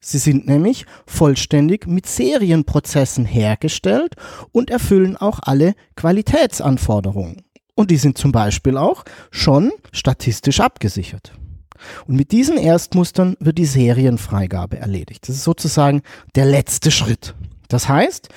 Sie 0.00 0.18
sind 0.18 0.46
nämlich 0.46 0.86
vollständig 1.06 1.86
mit 1.86 2.06
Serienprozessen 2.06 3.26
hergestellt 3.26 4.14
und 4.50 4.70
erfüllen 4.70 5.16
auch 5.16 5.40
alle 5.42 5.74
Qualitätsanforderungen. 5.94 7.42
Und 7.74 7.90
die 7.90 7.96
sind 7.96 8.16
zum 8.18 8.32
Beispiel 8.32 8.76
auch 8.76 9.04
schon 9.30 9.72
statistisch 9.92 10.60
abgesichert. 10.60 11.32
Und 12.06 12.16
mit 12.16 12.32
diesen 12.32 12.56
Erstmustern 12.56 13.36
wird 13.40 13.58
die 13.58 13.66
Serienfreigabe 13.66 14.78
erledigt. 14.78 15.28
Das 15.28 15.36
ist 15.36 15.44
sozusagen 15.44 16.02
der 16.34 16.46
letzte 16.46 16.90
Schritt. 16.90 17.34
Das 17.68 17.88
heißt, 17.88 18.28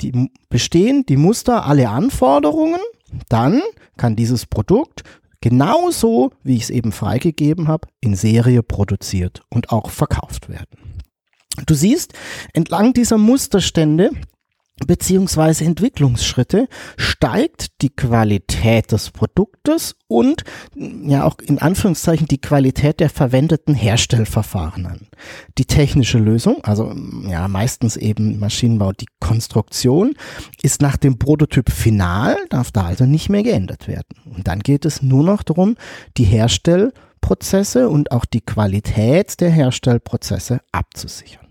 die 0.00 0.30
bestehen 0.48 1.04
die 1.06 1.16
Muster 1.16 1.66
alle 1.66 1.88
Anforderungen, 1.88 2.80
dann 3.28 3.62
kann 3.96 4.16
dieses 4.16 4.46
Produkt 4.46 5.02
genauso, 5.40 6.32
wie 6.42 6.56
ich 6.56 6.64
es 6.64 6.70
eben 6.70 6.92
freigegeben 6.92 7.68
habe, 7.68 7.88
in 8.00 8.14
Serie 8.14 8.62
produziert 8.62 9.42
und 9.48 9.70
auch 9.70 9.90
verkauft 9.90 10.48
werden. 10.48 11.02
Du 11.66 11.74
siehst, 11.74 12.12
entlang 12.52 12.92
dieser 12.92 13.16
Musterstände 13.16 14.10
beziehungsweise 14.84 15.64
Entwicklungsschritte 15.64 16.68
steigt 16.98 17.80
die 17.80 17.88
Qualität 17.88 18.92
des 18.92 19.10
Produktes 19.10 19.96
und 20.06 20.44
ja 20.74 21.24
auch 21.24 21.38
in 21.38 21.58
Anführungszeichen 21.58 22.28
die 22.28 22.40
Qualität 22.40 23.00
der 23.00 23.08
verwendeten 23.08 23.74
Herstellverfahren 23.74 24.86
an. 24.86 25.08
Die 25.56 25.64
technische 25.64 26.18
Lösung, 26.18 26.62
also 26.62 26.94
ja 27.26 27.48
meistens 27.48 27.96
eben 27.96 28.38
Maschinenbau, 28.38 28.92
die 28.92 29.08
Konstruktion, 29.18 30.14
ist 30.60 30.82
nach 30.82 30.98
dem 30.98 31.18
Prototyp 31.18 31.70
final, 31.70 32.36
darf 32.50 32.70
da 32.70 32.84
also 32.84 33.06
nicht 33.06 33.30
mehr 33.30 33.42
geändert 33.42 33.88
werden. 33.88 34.14
Und 34.26 34.46
dann 34.46 34.60
geht 34.60 34.84
es 34.84 35.00
nur 35.00 35.24
noch 35.24 35.42
darum, 35.42 35.76
die 36.18 36.24
Herstellprozesse 36.24 37.88
und 37.88 38.12
auch 38.12 38.26
die 38.26 38.42
Qualität 38.42 39.40
der 39.40 39.50
Herstellprozesse 39.50 40.60
abzusichern. 40.70 41.46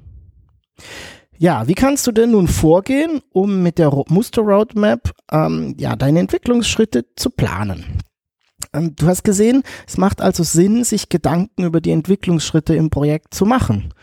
Ja, 1.38 1.68
wie 1.68 1.74
kannst 1.74 2.08
du 2.08 2.12
denn 2.12 2.32
nun 2.32 2.48
vorgehen, 2.48 3.22
um 3.32 3.62
mit 3.62 3.77
der 3.77 3.92
Muster 4.08 4.42
Roadmap 4.42 5.12
ähm, 5.32 5.75
ja, 5.77 5.96
deine 5.96 6.20
Entwicklungsschritte 6.20 7.06
zu 7.15 7.30
planen? 7.30 8.00
Ähm, 8.74 8.96
du 8.96 9.08
hast 9.08 9.24
gesehen, 9.24 9.63
es 9.88 9.98
macht 9.98 10.22
also 10.22 10.44
Sinn, 10.44 10.84
sich 10.84 11.10
Gedanken 11.10 11.65
über 11.65 11.82
die 11.82 11.92
Entwicklungsschritte 11.92 12.75
im 12.75 12.89
Projekt 12.89 13.34
zu 13.34 13.46
machen. 13.46 13.94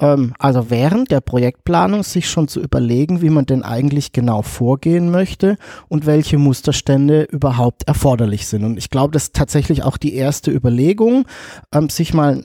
Ähm, 0.00 0.32
also 0.38 0.70
während 0.70 1.10
der 1.10 1.20
Projektplanung 1.20 2.02
sich 2.02 2.30
schon 2.30 2.48
zu 2.48 2.60
überlegen, 2.60 3.20
wie 3.20 3.30
man 3.30 3.44
denn 3.44 3.62
eigentlich 3.62 4.12
genau 4.12 4.40
vorgehen 4.40 5.10
möchte 5.10 5.56
und 5.88 6.06
welche 6.06 6.38
Musterstände 6.38 7.24
überhaupt 7.24 7.86
erforderlich 7.86 8.46
sind. 8.46 8.64
Und 8.64 8.78
ich 8.78 8.88
glaube, 8.88 9.12
das 9.12 9.24
ist 9.24 9.36
tatsächlich 9.36 9.82
auch 9.82 9.98
die 9.98 10.14
erste 10.14 10.50
Überlegung, 10.50 11.26
ähm, 11.74 11.90
sich 11.90 12.14
mal 12.14 12.42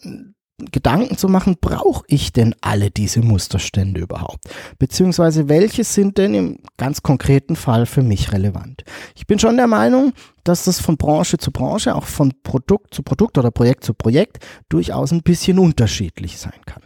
Gedanken 0.72 1.18
zu 1.18 1.28
machen, 1.28 1.58
brauche 1.60 2.06
ich 2.08 2.32
denn 2.32 2.56
alle 2.62 2.90
diese 2.90 3.22
Musterstände 3.22 4.00
überhaupt? 4.00 4.46
Beziehungsweise 4.80 5.50
welche 5.50 5.84
sind 5.84 6.18
denn 6.18 6.34
im 6.34 6.60
ganz 6.78 7.04
konkreten 7.04 7.58
Fall 7.58 7.86
für 7.86 8.02
mich 8.02 8.32
relevant? 8.32 8.86
Ich 9.16 9.28
bin 9.28 9.38
schon 9.38 9.58
der 9.58 9.68
Meinung, 9.68 10.14
dass 10.46 10.64
das 10.64 10.80
von 10.80 10.96
Branche 10.96 11.38
zu 11.38 11.52
Branche, 11.52 11.94
auch 11.94 12.06
von 12.06 12.34
Produkt 12.44 12.94
zu 12.94 13.04
Produkt 13.04 13.38
oder 13.38 13.52
Projekt 13.52 13.84
zu 13.84 13.94
Projekt 13.94 14.46
durchaus 14.70 15.12
ein 15.12 15.24
bisschen 15.24 15.60
unterschiedlich 15.60 16.38
sein 16.38 16.62
kann. 16.66 16.84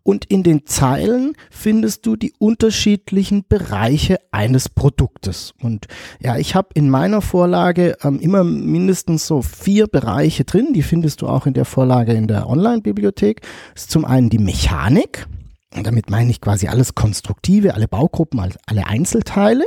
und 0.02 0.24
in 0.24 0.42
den 0.42 0.66
Zeilen 0.66 1.34
findest 1.48 2.04
du 2.04 2.16
die 2.16 2.32
unterschiedlichen 2.38 3.44
Bereiche 3.48 4.18
eines 4.32 4.68
Produktes. 4.68 5.54
Und 5.62 5.86
ja, 6.20 6.36
ich 6.38 6.56
habe 6.56 6.70
in 6.74 6.90
meiner 6.90 7.22
Vorlage 7.22 7.96
ähm, 8.02 8.18
immer 8.18 8.42
mindestens 8.42 9.28
so 9.28 9.42
vier 9.42 9.86
Bereiche 9.86 10.44
drin, 10.44 10.72
die 10.74 10.82
findest 10.82 11.22
du 11.22 11.28
auch 11.28 11.46
in 11.46 11.54
der 11.54 11.64
Vorlage 11.64 12.14
in 12.14 12.26
der 12.26 12.48
Online-Bibliothek. 12.48 13.42
Ist 13.76 13.92
zum 13.92 14.04
einen 14.04 14.28
die 14.28 14.38
Mechanik, 14.38 15.28
und 15.76 15.86
damit 15.86 16.10
meine 16.10 16.30
ich 16.30 16.40
quasi 16.40 16.66
alles 16.66 16.96
Konstruktive, 16.96 17.74
alle 17.74 17.86
Baugruppen, 17.86 18.40
alle 18.40 18.86
Einzelteile. 18.86 19.66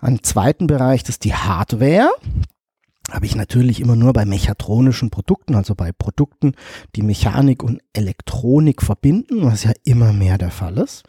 Ein 0.00 0.22
zweiten 0.22 0.66
Bereich, 0.66 1.02
das 1.02 1.10
ist 1.10 1.24
die 1.24 1.34
Hardware 1.34 2.10
habe 3.10 3.26
ich 3.26 3.34
natürlich 3.34 3.80
immer 3.80 3.96
nur 3.96 4.12
bei 4.12 4.24
mechatronischen 4.24 5.10
Produkten, 5.10 5.54
also 5.54 5.74
bei 5.74 5.90
Produkten, 5.92 6.52
die 6.94 7.02
Mechanik 7.02 7.62
und 7.62 7.80
Elektronik 7.92 8.82
verbinden, 8.82 9.42
was 9.44 9.64
ja 9.64 9.72
immer 9.84 10.12
mehr 10.12 10.38
der 10.38 10.50
Fall 10.50 10.78
ist. 10.78 11.02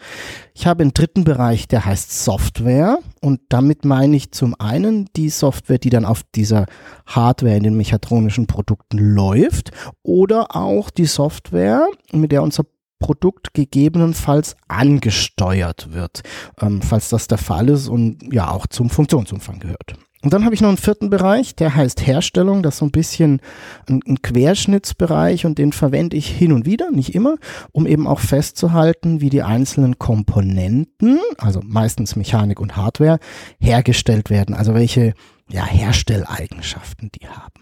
Ich 0.54 0.66
habe 0.66 0.82
einen 0.82 0.94
dritten 0.94 1.24
Bereich, 1.24 1.68
der 1.68 1.86
heißt 1.86 2.24
Software 2.24 3.00
und 3.22 3.42
damit 3.50 3.86
meine 3.86 4.16
ich 4.16 4.32
zum 4.32 4.56
einen 4.60 5.10
die 5.16 5.30
Software, 5.30 5.78
die 5.78 5.90
dann 5.90 6.06
auf 6.06 6.24
dieser 6.36 6.66
Hardware 7.06 7.56
in 7.56 7.64
den 7.64 7.78
mechatronischen 7.78 8.48
Produkten 8.48 8.98
läuft 8.98 9.72
oder 10.02 10.56
auch 10.56 10.90
die 10.90 11.06
Software, 11.06 11.88
mit 12.12 12.32
der 12.32 12.42
unser 12.42 12.66
Produkt 13.00 13.54
gegebenenfalls 13.54 14.56
angesteuert 14.68 15.92
wird, 15.92 16.22
ähm, 16.62 16.82
falls 16.82 17.10
das 17.10 17.28
der 17.28 17.40
Fall 17.40 17.70
ist 17.70 17.90
und 17.90 18.32
ja 18.32 18.50
auch 18.52 18.68
zum 18.68 18.90
Funktionsumfang 18.90 19.60
gehört. 19.60 19.96
Und 20.24 20.34
dann 20.34 20.46
habe 20.46 20.54
ich 20.54 20.62
noch 20.62 20.70
einen 20.70 20.78
vierten 20.78 21.10
Bereich, 21.10 21.56
der 21.56 21.76
heißt 21.76 22.06
Herstellung. 22.06 22.62
Das 22.62 22.76
ist 22.76 22.80
so 22.80 22.86
ein 22.86 22.92
bisschen 22.92 23.42
ein, 23.90 24.02
ein, 24.08 24.22
Querschnittsbereich 24.22 25.46
und 25.46 25.58
den 25.58 25.74
verwende 25.74 26.16
ich 26.16 26.28
hin 26.28 26.52
und 26.52 26.66
wieder, 26.66 26.92
nicht 26.92 27.16
immer, 27.16 27.38
um 27.72 27.88
eben 27.88 28.08
auch 28.08 28.20
festzuhalten, 28.20 29.22
wie 29.22 29.30
die 29.30 29.42
einzelnen 29.42 29.98
Komponenten, 29.98 31.20
also 31.38 31.62
meistens 31.64 32.16
Mechanik 32.16 32.60
und 32.60 32.76
Hardware, 32.76 33.20
hergestellt 33.60 34.30
werden. 34.30 34.54
Also 34.54 34.76
welche 34.76 35.14
ja, 35.50 35.66
Herstelleigenschaften 35.66 37.10
die 37.20 37.28
haben. 37.28 37.61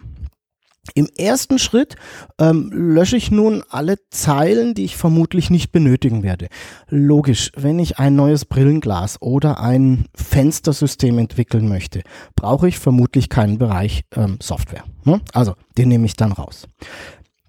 Im 0.96 1.08
ersten 1.18 1.60
Schritt 1.60 1.96
ähm, 2.40 2.72
lösche 2.74 3.18
ich 3.18 3.32
nun 3.32 3.64
alle 3.70 3.98
Zeilen, 4.10 4.74
die 4.74 4.86
ich 4.86 4.98
vermutlich 4.98 5.50
nicht 5.50 5.72
benötigen 5.72 6.24
werde. 6.24 6.48
Logisch, 6.88 7.52
wenn 7.56 7.80
ich 7.80 8.00
ein 8.00 8.16
neues 8.16 8.46
Brillenglas 8.46 9.22
oder 9.22 9.60
ein 9.60 10.06
Fenstersystem 10.16 11.18
entwickeln 11.20 11.68
möchte, 11.68 12.02
brauche 12.36 12.68
ich 12.68 12.80
vermutlich 12.80 13.30
keinen 13.30 13.58
Bereich 13.58 14.04
ähm, 14.16 14.38
Software. 14.42 14.84
Ne? 15.04 15.22
Also 15.34 15.56
den 15.78 15.90
nehme 15.90 16.06
ich 16.06 16.16
dann 16.16 16.32
raus. 16.32 16.68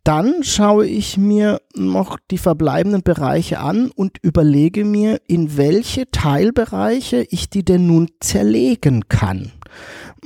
Dann 0.05 0.43
schaue 0.43 0.87
ich 0.87 1.19
mir 1.19 1.61
noch 1.75 2.19
die 2.31 2.39
verbleibenden 2.39 3.03
Bereiche 3.03 3.61
an 3.61 3.91
und 3.91 4.17
überlege 4.23 4.85
mir, 4.85 5.21
in 5.27 5.59
welche 5.59 6.11
Teilbereiche 6.11 7.27
ich 7.29 7.51
die 7.51 7.65
denn 7.65 7.87
nun 7.87 8.09
zerlegen 8.19 9.09
kann. 9.09 9.53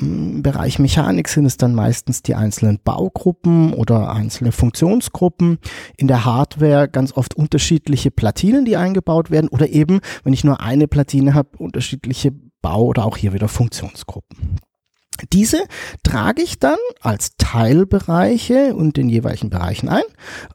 Im 0.00 0.42
Bereich 0.42 0.78
Mechanik 0.78 1.28
sind 1.28 1.46
es 1.46 1.56
dann 1.56 1.74
meistens 1.74 2.22
die 2.22 2.34
einzelnen 2.34 2.80
Baugruppen 2.82 3.72
oder 3.72 4.12
einzelne 4.12 4.52
Funktionsgruppen. 4.52 5.58
In 5.96 6.08
der 6.08 6.24
Hardware 6.24 6.88
ganz 6.88 7.12
oft 7.12 7.34
unterschiedliche 7.34 8.10
Platinen, 8.10 8.64
die 8.64 8.76
eingebaut 8.76 9.30
werden 9.30 9.48
oder 9.48 9.68
eben, 9.68 10.00
wenn 10.24 10.32
ich 10.32 10.44
nur 10.44 10.60
eine 10.60 10.88
Platine 10.88 11.34
habe, 11.34 11.50
unterschiedliche 11.58 12.32
Bau- 12.60 12.86
oder 12.86 13.04
auch 13.04 13.16
hier 13.16 13.32
wieder 13.32 13.48
Funktionsgruppen. 13.48 14.58
Diese 15.32 15.64
trage 16.02 16.42
ich 16.42 16.58
dann 16.58 16.78
als 17.00 17.36
Teilbereiche 17.38 18.74
und 18.74 18.96
den 18.96 19.08
jeweiligen 19.08 19.48
Bereichen 19.48 19.88
ein, 19.88 20.02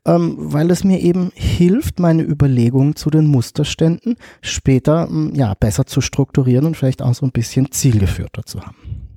ähm, 0.06 0.36
weil 0.38 0.70
es 0.70 0.84
mir 0.84 1.00
eben 1.00 1.32
hilft, 1.34 2.00
meine 2.00 2.24
Überlegungen 2.24 2.96
zu 2.96 3.10
den 3.10 3.28
Musterständen 3.28 4.16
später 4.42 5.08
ähm, 5.10 5.32
ja, 5.34 5.54
besser 5.54 5.86
zu 5.86 6.02
strukturieren 6.02 6.66
und 6.66 6.76
vielleicht 6.76 7.02
auch 7.02 7.14
so 7.14 7.26
ein 7.26 7.32
bisschen 7.32 7.72
zielgeführter 7.72 8.44
zu 8.46 8.62
haben. 8.62 9.09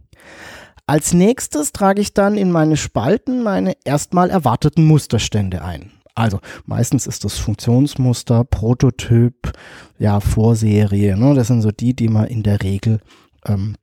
Als 0.86 1.12
nächstes 1.12 1.72
trage 1.72 2.00
ich 2.00 2.12
dann 2.12 2.36
in 2.36 2.50
meine 2.50 2.76
Spalten 2.76 3.42
meine 3.42 3.76
erstmal 3.84 4.30
erwarteten 4.30 4.84
Musterstände 4.84 5.62
ein. 5.62 5.92
Also 6.14 6.40
meistens 6.66 7.06
ist 7.06 7.24
das 7.24 7.38
Funktionsmuster, 7.38 8.44
Prototyp, 8.44 9.52
ja, 9.98 10.20
Vorserie. 10.20 11.16
Ne? 11.16 11.34
Das 11.34 11.46
sind 11.46 11.62
so 11.62 11.70
die, 11.70 11.94
die 11.94 12.08
man 12.08 12.26
in 12.26 12.42
der 12.42 12.62
Regel 12.62 13.00
ähm, 13.46 13.76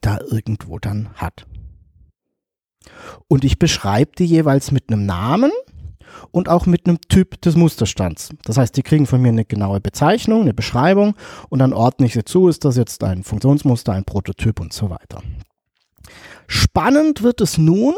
da 0.00 0.18
irgendwo 0.30 0.78
dann 0.78 1.08
hat. 1.14 1.46
Und 3.26 3.44
ich 3.44 3.58
beschreibe 3.58 4.12
die 4.16 4.26
jeweils 4.26 4.70
mit 4.70 4.88
einem 4.88 5.06
Namen 5.06 5.50
und 6.30 6.48
auch 6.48 6.66
mit 6.66 6.86
einem 6.86 7.00
Typ 7.08 7.40
des 7.42 7.56
Musterstands. 7.56 8.30
Das 8.44 8.56
heißt, 8.56 8.76
die 8.76 8.82
kriegen 8.82 9.06
von 9.06 9.20
mir 9.20 9.28
eine 9.28 9.44
genaue 9.44 9.80
Bezeichnung, 9.80 10.42
eine 10.42 10.54
Beschreibung 10.54 11.14
und 11.48 11.58
dann 11.58 11.72
ordne 11.72 12.06
ich 12.06 12.14
sie 12.14 12.24
zu, 12.24 12.48
ist 12.48 12.64
das 12.64 12.76
jetzt 12.76 13.02
ein 13.02 13.24
Funktionsmuster, 13.24 13.92
ein 13.92 14.04
Prototyp 14.04 14.60
und 14.60 14.72
so 14.72 14.90
weiter. 14.90 15.22
Spannend 16.48 17.22
wird 17.22 17.42
es 17.42 17.58
nun, 17.58 17.94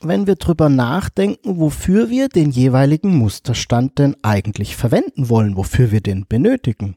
wenn 0.00 0.26
wir 0.26 0.36
drüber 0.36 0.70
nachdenken, 0.70 1.58
wofür 1.58 2.08
wir 2.08 2.28
den 2.28 2.50
jeweiligen 2.50 3.14
Musterstand 3.14 3.98
denn 3.98 4.16
eigentlich 4.22 4.74
verwenden 4.74 5.28
wollen, 5.28 5.56
wofür 5.56 5.90
wir 5.90 6.00
den 6.00 6.26
benötigen. 6.26 6.96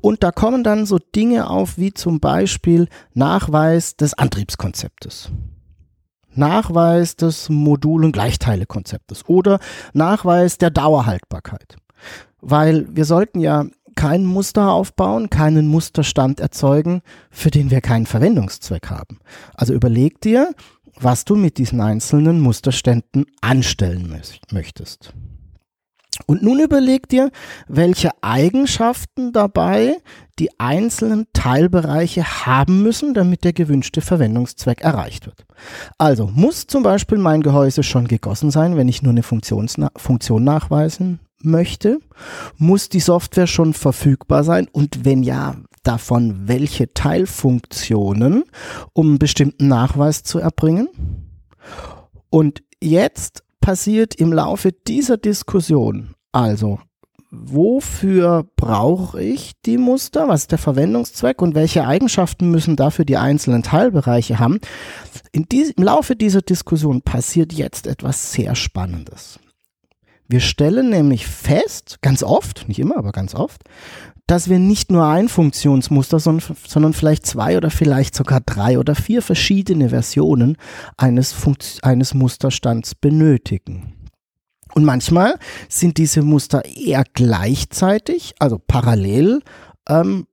Und 0.00 0.22
da 0.22 0.32
kommen 0.32 0.64
dann 0.64 0.86
so 0.86 0.98
Dinge 0.98 1.50
auf 1.50 1.76
wie 1.76 1.92
zum 1.92 2.18
Beispiel 2.18 2.88
Nachweis 3.12 3.96
des 3.96 4.14
Antriebskonzeptes. 4.14 5.30
Nachweis 6.34 7.16
des 7.16 7.50
Modul- 7.50 8.06
und 8.06 8.12
Gleichteilekonzeptes 8.12 9.28
oder 9.28 9.58
Nachweis 9.92 10.56
der 10.56 10.70
Dauerhaltbarkeit. 10.70 11.76
Weil 12.40 12.86
wir 12.90 13.04
sollten 13.04 13.40
ja 13.40 13.66
kein 13.98 14.24
Muster 14.24 14.70
aufbauen, 14.70 15.28
keinen 15.28 15.66
Musterstand 15.66 16.38
erzeugen, 16.38 17.02
für 17.32 17.50
den 17.50 17.72
wir 17.72 17.80
keinen 17.80 18.06
Verwendungszweck 18.06 18.90
haben. 18.90 19.18
Also 19.54 19.74
überleg 19.74 20.20
dir, 20.20 20.54
was 21.00 21.24
du 21.24 21.34
mit 21.34 21.58
diesen 21.58 21.80
einzelnen 21.80 22.40
Musterständen 22.40 23.26
anstellen 23.40 24.22
möchtest. 24.52 25.12
Und 26.26 26.44
nun 26.44 26.60
überleg 26.60 27.08
dir, 27.08 27.32
welche 27.66 28.10
Eigenschaften 28.20 29.32
dabei 29.32 29.96
die 30.38 30.60
einzelnen 30.60 31.26
Teilbereiche 31.32 32.46
haben 32.46 32.84
müssen, 32.84 33.14
damit 33.14 33.42
der 33.42 33.52
gewünschte 33.52 34.00
Verwendungszweck 34.00 34.80
erreicht 34.80 35.26
wird. 35.26 35.44
Also 35.98 36.30
muss 36.32 36.68
zum 36.68 36.84
Beispiel 36.84 37.18
mein 37.18 37.42
Gehäuse 37.42 37.82
schon 37.82 38.06
gegossen 38.06 38.52
sein, 38.52 38.76
wenn 38.76 38.86
ich 38.86 39.02
nur 39.02 39.10
eine 39.10 39.24
Funktionsna 39.24 39.90
Funktion 39.96 40.44
nachweisen 40.44 41.18
möchte? 41.42 42.00
Muss 42.56 42.88
die 42.88 43.00
Software 43.00 43.46
schon 43.46 43.74
verfügbar 43.74 44.44
sein? 44.44 44.68
Und 44.70 45.04
wenn 45.04 45.22
ja, 45.22 45.56
davon 45.82 46.48
welche 46.48 46.92
Teilfunktionen, 46.92 48.44
um 48.92 49.08
einen 49.08 49.18
bestimmten 49.18 49.68
Nachweis 49.68 50.22
zu 50.22 50.38
erbringen? 50.38 50.88
Und 52.30 52.62
jetzt 52.82 53.42
passiert 53.60 54.14
im 54.14 54.32
Laufe 54.32 54.72
dieser 54.72 55.16
Diskussion, 55.16 56.14
also 56.32 56.78
wofür 57.30 58.46
brauche 58.56 59.22
ich 59.22 59.52
die 59.64 59.76
Muster, 59.76 60.28
was 60.28 60.42
ist 60.42 60.52
der 60.52 60.58
Verwendungszweck 60.58 61.42
und 61.42 61.54
welche 61.54 61.86
Eigenschaften 61.86 62.50
müssen 62.50 62.76
dafür 62.76 63.04
die 63.04 63.18
einzelnen 63.18 63.62
Teilbereiche 63.62 64.38
haben. 64.38 64.60
In 65.32 65.44
dies, 65.44 65.70
Im 65.70 65.84
Laufe 65.84 66.16
dieser 66.16 66.40
Diskussion 66.42 67.02
passiert 67.02 67.52
jetzt 67.52 67.86
etwas 67.86 68.32
sehr 68.32 68.54
Spannendes. 68.54 69.38
Wir 70.28 70.40
stellen 70.40 70.90
nämlich 70.90 71.26
fest, 71.26 71.98
ganz 72.02 72.22
oft, 72.22 72.68
nicht 72.68 72.78
immer, 72.78 72.98
aber 72.98 73.12
ganz 73.12 73.34
oft, 73.34 73.62
dass 74.26 74.50
wir 74.50 74.58
nicht 74.58 74.92
nur 74.92 75.06
ein 75.06 75.28
Funktionsmuster, 75.28 76.20
sondern, 76.20 76.54
sondern 76.66 76.92
vielleicht 76.92 77.24
zwei 77.24 77.56
oder 77.56 77.70
vielleicht 77.70 78.14
sogar 78.14 78.40
drei 78.40 78.78
oder 78.78 78.94
vier 78.94 79.22
verschiedene 79.22 79.88
Versionen 79.88 80.58
eines, 80.98 81.32
Funkt 81.32 81.78
eines 81.82 82.12
Musterstands 82.12 82.94
benötigen. 82.94 83.94
Und 84.74 84.84
manchmal 84.84 85.38
sind 85.70 85.96
diese 85.96 86.20
Muster 86.20 86.62
eher 86.66 87.04
gleichzeitig, 87.14 88.34
also 88.38 88.58
parallel 88.58 89.40
ähm, 89.88 90.26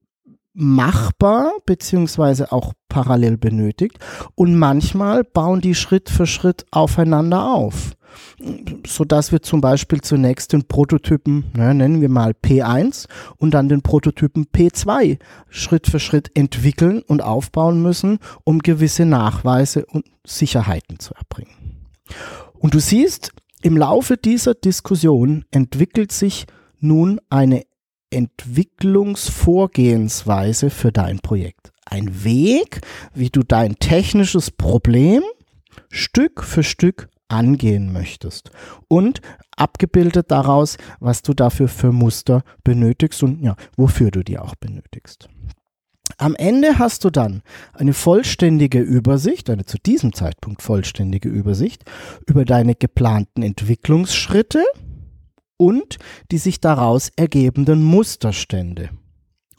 machbar 0.55 1.51
beziehungsweise 1.65 2.51
auch 2.51 2.73
parallel 2.89 3.37
benötigt. 3.37 3.99
Und 4.35 4.55
manchmal 4.55 5.23
bauen 5.23 5.61
die 5.61 5.75
Schritt 5.75 6.09
für 6.09 6.25
Schritt 6.25 6.65
aufeinander 6.71 7.53
auf 7.53 7.95
so 8.87 9.03
dass 9.05 9.31
wir 9.31 9.41
zum 9.41 9.61
Beispiel 9.61 10.01
zunächst 10.01 10.53
den 10.53 10.67
Prototypen, 10.67 11.45
na, 11.55 11.73
nennen 11.73 12.01
wir 12.01 12.09
mal 12.09 12.31
P1 12.31 13.07
und 13.37 13.53
dann 13.53 13.69
den 13.69 13.81
Prototypen 13.81 14.47
P2 14.47 15.19
Schritt 15.49 15.87
für 15.87 15.99
Schritt 15.99 16.31
entwickeln 16.35 17.01
und 17.01 17.21
aufbauen 17.21 17.81
müssen, 17.81 18.19
um 18.43 18.59
gewisse 18.59 19.05
Nachweise 19.05 19.85
und 19.85 20.05
Sicherheiten 20.25 20.99
zu 20.99 21.13
erbringen. 21.13 21.85
Und 22.53 22.73
du 22.73 22.79
siehst, 22.79 23.31
im 23.61 23.77
Laufe 23.77 24.17
dieser 24.17 24.53
Diskussion 24.53 25.45
entwickelt 25.51 26.11
sich 26.11 26.45
nun 26.79 27.19
eine 27.29 27.63
Entwicklungsvorgehensweise 28.15 30.69
für 30.69 30.91
dein 30.91 31.19
Projekt. 31.19 31.71
Ein 31.85 32.23
Weg, 32.23 32.81
wie 33.13 33.29
du 33.29 33.43
dein 33.43 33.77
technisches 33.77 34.49
Problem 34.49 35.21
Stück 35.89 36.43
für 36.43 36.63
Stück 36.63 37.09
angehen 37.27 37.91
möchtest. 37.91 38.51
Und 38.87 39.21
abgebildet 39.55 40.31
daraus, 40.31 40.77
was 40.99 41.21
du 41.21 41.33
dafür 41.33 41.67
für 41.67 41.91
Muster 41.91 42.43
benötigst 42.63 43.21
und 43.23 43.41
ja, 43.41 43.55
wofür 43.75 44.11
du 44.11 44.23
die 44.23 44.39
auch 44.39 44.55
benötigst. 44.55 45.27
Am 46.17 46.35
Ende 46.35 46.79
hast 46.79 47.03
du 47.03 47.09
dann 47.09 47.41
eine 47.73 47.93
vollständige 47.93 48.79
Übersicht, 48.79 49.49
eine 49.49 49.65
zu 49.65 49.77
diesem 49.77 50.13
Zeitpunkt 50.13 50.61
vollständige 50.61 51.29
Übersicht 51.29 51.83
über 52.25 52.45
deine 52.45 52.75
geplanten 52.75 53.43
Entwicklungsschritte 53.43 54.63
und 55.57 55.97
die 56.31 56.37
sich 56.37 56.59
daraus 56.59 57.11
ergebenden 57.15 57.83
Musterstände. 57.83 58.89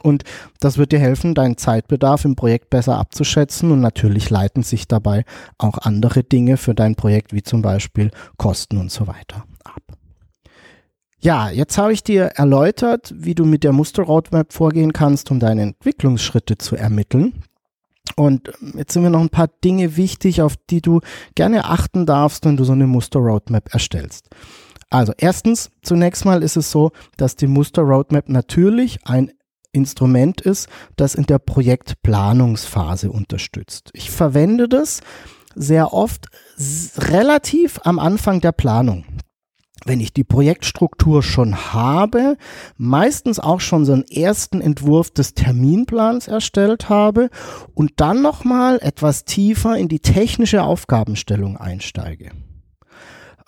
Und 0.03 0.25
das 0.61 0.79
wird 0.79 0.93
dir 0.93 0.99
helfen, 0.99 1.35
deinen 1.35 1.57
Zeitbedarf 1.57 2.25
im 2.25 2.37
Projekt 2.37 2.71
besser 2.71 2.97
abzuschätzen 2.99 3.73
und 3.73 3.81
natürlich 3.81 4.31
leiten 4.31 4.63
sich 4.63 4.87
dabei 4.87 5.25
auch 5.59 5.79
andere 5.79 6.23
Dinge 6.23 6.59
für 6.59 6.75
dein 6.75 6.95
Projekt, 6.95 7.33
wie 7.33 7.43
zum 7.43 7.63
Beispiel 7.63 8.11
Kosten 8.37 8.77
und 8.77 8.91
so 8.91 9.07
weiter 9.07 9.45
ab. 9.65 9.83
Ja, 11.19 11.51
jetzt 11.51 11.77
habe 11.79 11.93
ich 11.93 12.05
dir 12.05 12.25
erläutert, 12.25 13.13
wie 13.17 13.35
du 13.35 13.47
mit 13.47 13.65
der 13.65 13.73
Muster-Roadmap 13.73 14.53
vorgehen 14.53 14.93
kannst, 14.93 15.31
um 15.31 15.41
deine 15.41 15.63
Entwicklungsschritte 15.63 16.59
zu 16.59 16.77
ermitteln. 16.77 17.43
Und 18.15 18.53
jetzt 18.75 18.93
sind 18.93 19.03
mir 19.03 19.11
noch 19.11 19.21
ein 19.21 19.31
paar 19.31 19.49
Dinge 19.65 19.97
wichtig, 19.97 20.41
auf 20.41 20.55
die 20.71 20.83
du 20.83 21.01
gerne 21.35 21.65
achten 21.65 22.07
darfst, 22.07 22.45
wenn 22.45 22.57
du 22.57 22.65
so 22.65 22.73
eine 22.73 22.87
Muster-Roadmap 22.87 23.75
erstellst. 23.75 24.29
Also 24.91 25.13
erstens, 25.19 25.71
zunächst 25.83 26.25
mal 26.25 26.43
ist 26.43 26.57
es 26.57 26.71
so, 26.71 26.93
dass 27.17 27.37
die 27.37 27.49
Muster 27.49 27.83
Roadmap 27.83 28.29
natürlich 28.29 28.99
ein 29.05 29.33
Instrument 29.73 30.41
ist, 30.41 30.69
das 30.97 31.15
in 31.15 31.27
der 31.27 31.39
Projektplanungsphase 31.39 33.11
unterstützt. 33.11 33.91
Ich 33.93 34.11
verwende 34.11 34.69
das 34.69 35.01
sehr 35.55 35.93
oft 35.93 36.27
relativ 36.97 37.81
am 37.85 37.99
Anfang 37.99 38.41
der 38.41 38.53
Planung. 38.53 39.05
Wenn 39.85 40.01
ich 40.01 40.13
die 40.13 40.25
Projektstruktur 40.25 41.23
schon 41.23 41.73
habe, 41.75 42.37
meistens 42.77 43.39
auch 43.39 43.61
schon 43.61 43.85
so 43.85 43.93
einen 43.93 44.05
ersten 44.05 44.61
Entwurf 44.61 45.11
des 45.11 45.35
Terminplans 45.35 46.27
erstellt 46.29 46.89
habe 46.89 47.29
und 47.75 47.93
dann 47.97 48.23
nochmal 48.23 48.79
etwas 48.81 49.25
tiefer 49.25 49.77
in 49.77 49.89
die 49.89 50.01
technische 50.01 50.63
Aufgabenstellung 50.63 51.57
einsteige. 51.57 52.31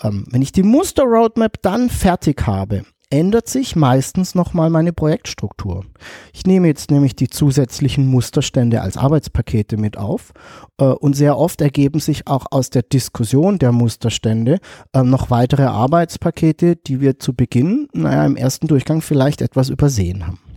Ähm, 0.03 0.27
wenn 0.31 0.43
ich 0.43 0.53
die 0.53 0.63
Muster-Roadmap 0.63 1.63
dann 1.63 1.91
fertig 1.91 2.47
habe, 2.47 2.85
ändert 3.11 3.49
sich 3.49 3.75
meistens 3.75 4.35
nochmal 4.35 4.69
meine 4.69 4.93
Projektstruktur. 4.93 5.85
Ich 6.33 6.45
nehme 6.45 6.69
jetzt 6.69 6.91
nämlich 6.91 7.17
die 7.17 7.29
zusätzlichen 7.29 8.07
Musterstände 8.07 8.83
als 8.83 8.97
Arbeitspakete 8.97 9.77
mit 9.79 9.97
auf 9.97 10.33
äh, 10.79 10.85
und 10.85 11.15
sehr 11.15 11.39
oft 11.39 11.61
ergeben 11.61 12.01
sich 12.01 12.27
auch 12.27 12.47
aus 12.51 12.71
der 12.71 12.83
Diskussion 12.83 13.59
der 13.59 13.73
Musterstände 13.73 14.59
äh, 14.93 15.03
noch 15.03 15.31
weitere 15.31 15.65
Arbeitspakete, 15.65 16.77
die 16.77 17.01
wir 17.01 17.19
zu 17.19 17.35
Beginn, 17.35 17.89
naja, 17.95 18.27
im 18.27 18.37
ersten 18.37 18.67
Durchgang 18.67 19.01
vielleicht 19.01 19.41
etwas 19.41 19.71
übersehen 19.71 20.27
haben. 20.27 20.48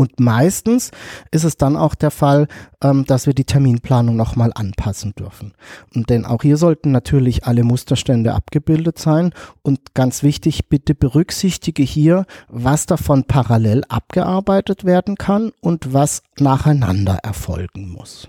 Und 0.00 0.20
meistens 0.20 0.92
ist 1.32 1.42
es 1.42 1.56
dann 1.56 1.76
auch 1.76 1.96
der 1.96 2.12
Fall, 2.12 2.46
ähm, 2.80 3.04
dass 3.04 3.26
wir 3.26 3.34
die 3.34 3.44
Terminplanung 3.44 4.14
nochmal 4.14 4.52
anpassen 4.54 5.12
dürfen. 5.18 5.54
Und 5.92 6.08
denn 6.08 6.24
auch 6.24 6.42
hier 6.42 6.56
sollten 6.56 6.92
natürlich 6.92 7.46
alle 7.46 7.64
Musterstände 7.64 8.32
abgebildet 8.32 9.00
sein. 9.00 9.32
Und 9.62 9.94
ganz 9.94 10.22
wichtig, 10.22 10.68
bitte 10.68 10.94
berücksichtige 10.94 11.82
hier, 11.82 12.26
was 12.48 12.86
davon 12.86 13.24
parallel 13.24 13.82
abgearbeitet 13.88 14.84
werden 14.84 15.16
kann 15.16 15.50
und 15.60 15.92
was 15.92 16.22
nacheinander 16.38 17.18
erfolgen 17.24 17.90
muss. 17.90 18.28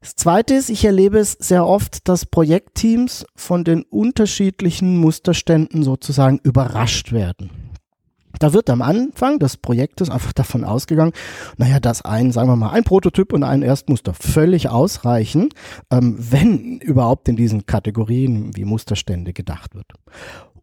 Das 0.00 0.14
Zweite 0.14 0.54
ist, 0.54 0.70
ich 0.70 0.84
erlebe 0.84 1.18
es 1.18 1.32
sehr 1.32 1.66
oft, 1.66 2.08
dass 2.08 2.24
Projektteams 2.24 3.26
von 3.34 3.64
den 3.64 3.82
unterschiedlichen 3.82 4.96
Musterständen 4.96 5.82
sozusagen 5.82 6.38
überrascht 6.38 7.10
werden. 7.10 7.69
Da 8.38 8.52
wird 8.52 8.70
am 8.70 8.82
Anfang 8.82 9.38
des 9.38 9.56
Projektes 9.56 10.08
einfach 10.08 10.32
davon 10.32 10.64
ausgegangen, 10.64 11.12
naja, 11.56 11.80
dass 11.80 12.02
ein, 12.02 12.32
sagen 12.32 12.48
wir 12.48 12.56
mal, 12.56 12.70
ein 12.70 12.84
Prototyp 12.84 13.32
und 13.32 13.42
ein 13.42 13.62
Erstmuster 13.62 14.14
völlig 14.14 14.68
ausreichen, 14.68 15.48
ähm, 15.90 16.16
wenn 16.18 16.78
überhaupt 16.78 17.28
in 17.28 17.36
diesen 17.36 17.66
Kategorien 17.66 18.56
wie 18.56 18.64
Musterstände 18.64 19.32
gedacht 19.32 19.74
wird. 19.74 19.86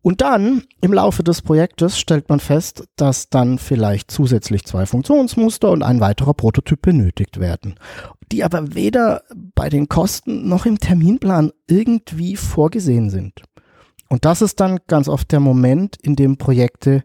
Und 0.02 0.22
dann 0.22 0.64
im 0.80 0.94
Laufe 0.94 1.22
des 1.22 1.42
Projektes 1.42 2.00
stellt 2.00 2.30
man 2.30 2.40
fest, 2.40 2.88
dass 2.96 3.30
dann 3.30 3.58
vielleicht 3.58 4.10
zusätzlich 4.10 4.66
zwei 4.66 4.86
Funktionsmuster 4.86 5.70
und 5.70 5.84
ein 5.84 6.00
weiterer 6.00 6.34
Prototyp 6.34 6.82
benötigt 6.82 7.42
werden, 7.42 7.76
die 8.32 8.44
aber 8.46 8.74
weder 8.74 9.24
bei 9.54 9.68
den 9.68 9.90
Kosten 9.90 10.48
noch 10.48 10.66
im 10.66 10.80
Terminplan 10.80 11.52
irgendwie 11.68 12.38
vorgesehen 12.38 13.10
sind. 13.10 13.42
Und 14.08 14.24
das 14.24 14.42
ist 14.42 14.62
dann 14.62 14.80
ganz 14.88 15.10
oft 15.10 15.32
der 15.32 15.42
Moment, 15.42 15.98
in 15.98 16.16
dem 16.16 16.38
Projekte 16.38 17.04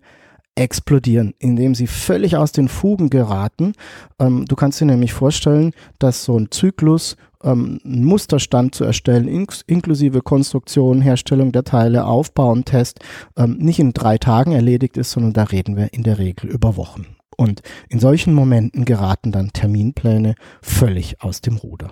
explodieren, 0.54 1.34
indem 1.38 1.74
sie 1.74 1.86
völlig 1.86 2.36
aus 2.36 2.52
den 2.52 2.68
Fugen 2.68 3.10
geraten. 3.10 3.72
Ähm, 4.18 4.44
du 4.46 4.56
kannst 4.56 4.80
dir 4.80 4.84
nämlich 4.84 5.12
vorstellen, 5.12 5.72
dass 5.98 6.24
so 6.24 6.38
ein 6.38 6.50
Zyklus, 6.50 7.16
ähm, 7.42 7.80
einen 7.84 8.04
Musterstand 8.04 8.74
zu 8.74 8.84
erstellen, 8.84 9.28
ink 9.28 9.54
inklusive 9.66 10.20
Konstruktion, 10.20 11.00
Herstellung 11.00 11.52
der 11.52 11.64
Teile, 11.64 12.04
Aufbau 12.04 12.50
und 12.52 12.66
Test, 12.66 13.00
ähm, 13.36 13.56
nicht 13.58 13.78
in 13.78 13.92
drei 13.92 14.18
Tagen 14.18 14.52
erledigt 14.52 14.96
ist, 14.96 15.12
sondern 15.12 15.32
da 15.32 15.44
reden 15.44 15.76
wir 15.76 15.92
in 15.92 16.02
der 16.02 16.18
Regel 16.18 16.50
über 16.50 16.76
Wochen. 16.76 17.06
Und 17.36 17.62
in 17.88 17.98
solchen 17.98 18.34
Momenten 18.34 18.84
geraten 18.84 19.32
dann 19.32 19.52
Terminpläne 19.52 20.34
völlig 20.60 21.22
aus 21.22 21.40
dem 21.40 21.56
Ruder. 21.56 21.90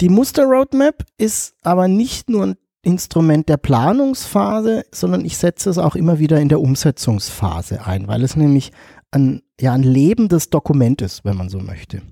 Die 0.00 0.08
Muster-Roadmap 0.08 1.04
ist 1.16 1.54
aber 1.62 1.88
nicht 1.88 2.28
nur 2.28 2.44
ein 2.44 2.56
Instrument 2.86 3.48
der 3.48 3.56
Planungsphase, 3.56 4.84
sondern 4.92 5.24
ich 5.24 5.36
setze 5.36 5.68
es 5.68 5.76
auch 5.76 5.96
immer 5.96 6.20
wieder 6.20 6.40
in 6.40 6.48
der 6.48 6.60
Umsetzungsphase 6.60 7.84
ein, 7.84 8.06
weil 8.06 8.22
es 8.22 8.36
nämlich 8.36 8.70
ein, 9.10 9.42
ja, 9.60 9.72
ein 9.72 9.82
lebendes 9.82 10.50
Dokument 10.50 11.02
ist, 11.02 11.24
wenn 11.24 11.36
man 11.36 11.48
so 11.48 11.58
möchte. 11.58 12.02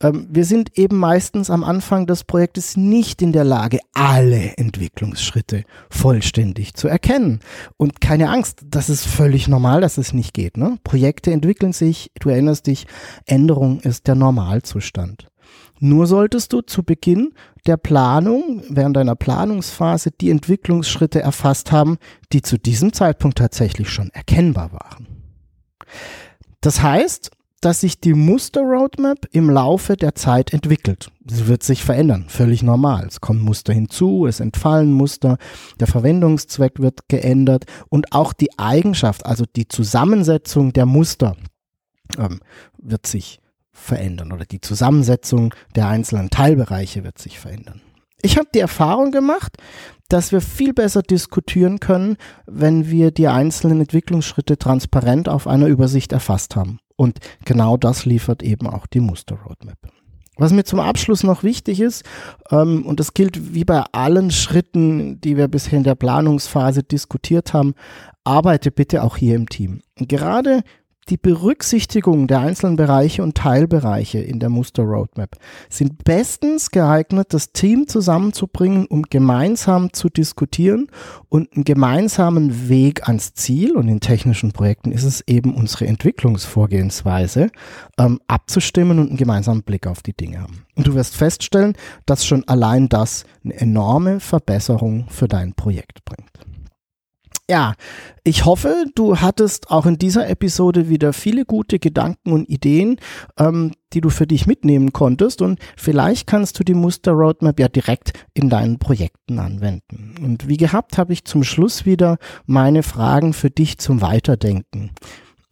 Ähm, 0.00 0.28
wir 0.30 0.44
sind 0.44 0.78
eben 0.78 0.96
meistens 0.96 1.50
am 1.50 1.64
Anfang 1.64 2.06
des 2.06 2.22
Projektes 2.22 2.76
nicht 2.76 3.20
in 3.20 3.32
der 3.32 3.44
Lage, 3.44 3.80
alle 3.94 4.56
Entwicklungsschritte 4.58 5.64
vollständig 5.90 6.74
zu 6.74 6.86
erkennen. 6.86 7.40
Und 7.76 8.00
keine 8.00 8.30
Angst, 8.30 8.60
das 8.64 8.90
ist 8.90 9.04
völlig 9.04 9.48
normal, 9.48 9.80
dass 9.80 9.98
es 9.98 10.12
nicht 10.12 10.34
geht. 10.34 10.56
Ne? 10.56 10.78
Projekte 10.84 11.32
entwickeln 11.32 11.72
sich, 11.72 12.12
du 12.20 12.28
erinnerst 12.28 12.68
dich, 12.68 12.86
Änderung 13.26 13.80
ist 13.80 14.06
der 14.06 14.14
Normalzustand. 14.14 15.31
Nur 15.84 16.06
solltest 16.06 16.52
du 16.52 16.60
zu 16.60 16.84
Beginn 16.84 17.32
der 17.66 17.76
Planung, 17.76 18.62
während 18.68 18.96
deiner 18.96 19.16
Planungsphase, 19.16 20.12
die 20.12 20.30
Entwicklungsschritte 20.30 21.20
erfasst 21.20 21.72
haben, 21.72 21.98
die 22.32 22.40
zu 22.40 22.56
diesem 22.56 22.92
Zeitpunkt 22.92 23.38
tatsächlich 23.38 23.90
schon 23.90 24.08
erkennbar 24.10 24.70
waren. 24.72 25.08
Das 26.60 26.82
heißt, 26.82 27.32
dass 27.60 27.80
sich 27.80 27.98
die 27.98 28.14
Muster-Roadmap 28.14 29.26
im 29.32 29.50
Laufe 29.50 29.96
der 29.96 30.14
Zeit 30.14 30.52
entwickelt. 30.52 31.10
Sie 31.26 31.48
wird 31.48 31.64
sich 31.64 31.82
verändern, 31.82 32.26
völlig 32.28 32.62
normal. 32.62 33.04
Es 33.08 33.20
kommen 33.20 33.40
Muster 33.40 33.72
hinzu, 33.72 34.26
es 34.26 34.38
entfallen 34.38 34.92
Muster, 34.92 35.36
der 35.80 35.88
Verwendungszweck 35.88 36.78
wird 36.78 37.08
geändert 37.08 37.64
und 37.88 38.12
auch 38.12 38.32
die 38.32 38.56
Eigenschaft, 38.56 39.26
also 39.26 39.46
die 39.56 39.66
Zusammensetzung 39.66 40.72
der 40.72 40.86
Muster 40.86 41.36
ähm, 42.18 42.38
wird 42.78 43.04
sich 43.08 43.41
verändern 43.72 44.32
oder 44.32 44.44
die 44.44 44.60
Zusammensetzung 44.60 45.54
der 45.74 45.88
einzelnen 45.88 46.30
Teilbereiche 46.30 47.04
wird 47.04 47.18
sich 47.18 47.38
verändern. 47.38 47.80
Ich 48.22 48.38
habe 48.38 48.48
die 48.54 48.60
Erfahrung 48.60 49.10
gemacht, 49.10 49.56
dass 50.08 50.30
wir 50.30 50.40
viel 50.40 50.74
besser 50.74 51.02
diskutieren 51.02 51.80
können, 51.80 52.16
wenn 52.46 52.88
wir 52.88 53.10
die 53.10 53.28
einzelnen 53.28 53.80
Entwicklungsschritte 53.80 54.58
transparent 54.58 55.28
auf 55.28 55.46
einer 55.46 55.66
Übersicht 55.66 56.12
erfasst 56.12 56.54
haben. 56.54 56.78
Und 56.96 57.18
genau 57.44 57.76
das 57.76 58.04
liefert 58.04 58.42
eben 58.42 58.66
auch 58.68 58.86
die 58.86 59.00
Muster 59.00 59.36
Roadmap. 59.36 59.78
Was 60.36 60.52
mir 60.52 60.64
zum 60.64 60.80
Abschluss 60.80 61.24
noch 61.24 61.42
wichtig 61.42 61.80
ist, 61.80 62.04
ähm, 62.50 62.86
und 62.86 63.00
das 63.00 63.12
gilt 63.14 63.54
wie 63.54 63.64
bei 63.64 63.84
allen 63.92 64.30
Schritten, 64.30 65.20
die 65.20 65.36
wir 65.36 65.48
bisher 65.48 65.78
in 65.78 65.84
der 65.84 65.94
Planungsphase 65.94 66.82
diskutiert 66.82 67.52
haben, 67.52 67.74
arbeite 68.24 68.70
bitte 68.70 69.02
auch 69.02 69.16
hier 69.16 69.34
im 69.34 69.48
Team. 69.48 69.82
Gerade 69.96 70.62
die 71.08 71.16
Berücksichtigung 71.16 72.26
der 72.28 72.40
einzelnen 72.40 72.76
Bereiche 72.76 73.22
und 73.22 73.36
Teilbereiche 73.36 74.18
in 74.18 74.38
der 74.38 74.48
Muster 74.48 74.84
Roadmap 74.84 75.36
sind 75.68 76.04
bestens 76.04 76.70
geeignet, 76.70 77.28
das 77.30 77.52
Team 77.52 77.88
zusammenzubringen, 77.88 78.86
um 78.86 79.02
gemeinsam 79.02 79.92
zu 79.92 80.08
diskutieren 80.08 80.88
und 81.28 81.52
einen 81.54 81.64
gemeinsamen 81.64 82.68
Weg 82.68 83.08
ans 83.08 83.34
Ziel, 83.34 83.76
und 83.76 83.88
in 83.88 84.00
technischen 84.00 84.52
Projekten 84.52 84.92
ist 84.92 85.04
es 85.04 85.22
eben 85.26 85.54
unsere 85.54 85.86
Entwicklungsvorgehensweise, 85.86 87.48
ähm, 87.98 88.20
abzustimmen 88.28 88.98
und 88.98 89.08
einen 89.08 89.16
gemeinsamen 89.16 89.62
Blick 89.62 89.86
auf 89.86 90.02
die 90.02 90.16
Dinge 90.16 90.40
haben. 90.40 90.64
Und 90.76 90.86
du 90.86 90.94
wirst 90.94 91.16
feststellen, 91.16 91.74
dass 92.06 92.24
schon 92.24 92.46
allein 92.48 92.88
das 92.88 93.24
eine 93.44 93.54
enorme 93.54 94.20
Verbesserung 94.20 95.06
für 95.08 95.28
dein 95.28 95.54
Projekt 95.54 96.04
bringt. 96.04 96.31
Ja, 97.52 97.74
ich 98.24 98.46
hoffe, 98.46 98.86
du 98.94 99.18
hattest 99.18 99.70
auch 99.70 99.84
in 99.84 99.98
dieser 99.98 100.26
Episode 100.26 100.88
wieder 100.88 101.12
viele 101.12 101.44
gute 101.44 101.78
Gedanken 101.78 102.32
und 102.32 102.48
Ideen, 102.48 102.96
ähm, 103.38 103.72
die 103.92 104.00
du 104.00 104.08
für 104.08 104.26
dich 104.26 104.46
mitnehmen 104.46 104.94
konntest 104.94 105.42
und 105.42 105.58
vielleicht 105.76 106.26
kannst 106.26 106.58
du 106.58 106.64
die 106.64 106.72
Muster 106.72 107.12
Roadmap 107.12 107.60
ja 107.60 107.68
direkt 107.68 108.12
in 108.32 108.48
deinen 108.48 108.78
Projekten 108.78 109.38
anwenden. 109.38 110.14
Und 110.22 110.48
wie 110.48 110.56
gehabt 110.56 110.96
habe 110.96 111.12
ich 111.12 111.26
zum 111.26 111.44
Schluss 111.44 111.84
wieder 111.84 112.16
meine 112.46 112.82
Fragen 112.82 113.34
für 113.34 113.50
dich 113.50 113.76
zum 113.76 114.00
Weiterdenken. 114.00 114.92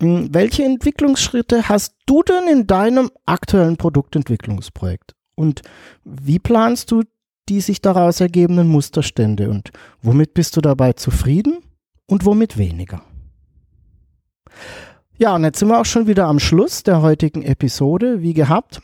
Hm, 0.00 0.30
welche 0.32 0.64
Entwicklungsschritte 0.64 1.68
hast 1.68 1.96
du 2.06 2.22
denn 2.22 2.48
in 2.50 2.66
deinem 2.66 3.10
aktuellen 3.26 3.76
Produktentwicklungsprojekt? 3.76 5.14
Und 5.36 5.60
wie 6.04 6.38
planst 6.38 6.92
du 6.92 7.02
die 7.50 7.60
sich 7.60 7.82
daraus 7.82 8.22
ergebenden 8.22 8.68
Musterstände 8.68 9.50
und 9.50 9.70
womit 10.00 10.32
bist 10.32 10.56
du 10.56 10.62
dabei 10.62 10.94
zufrieden? 10.94 11.58
Und 12.10 12.26
womit 12.26 12.58
weniger. 12.58 13.00
Ja, 15.16 15.36
und 15.36 15.44
jetzt 15.44 15.58
sind 15.58 15.68
wir 15.68 15.78
auch 15.78 15.86
schon 15.86 16.06
wieder 16.06 16.26
am 16.26 16.40
Schluss 16.40 16.82
der 16.82 17.02
heutigen 17.02 17.42
Episode, 17.42 18.22
wie 18.22 18.32
gehabt. 18.34 18.80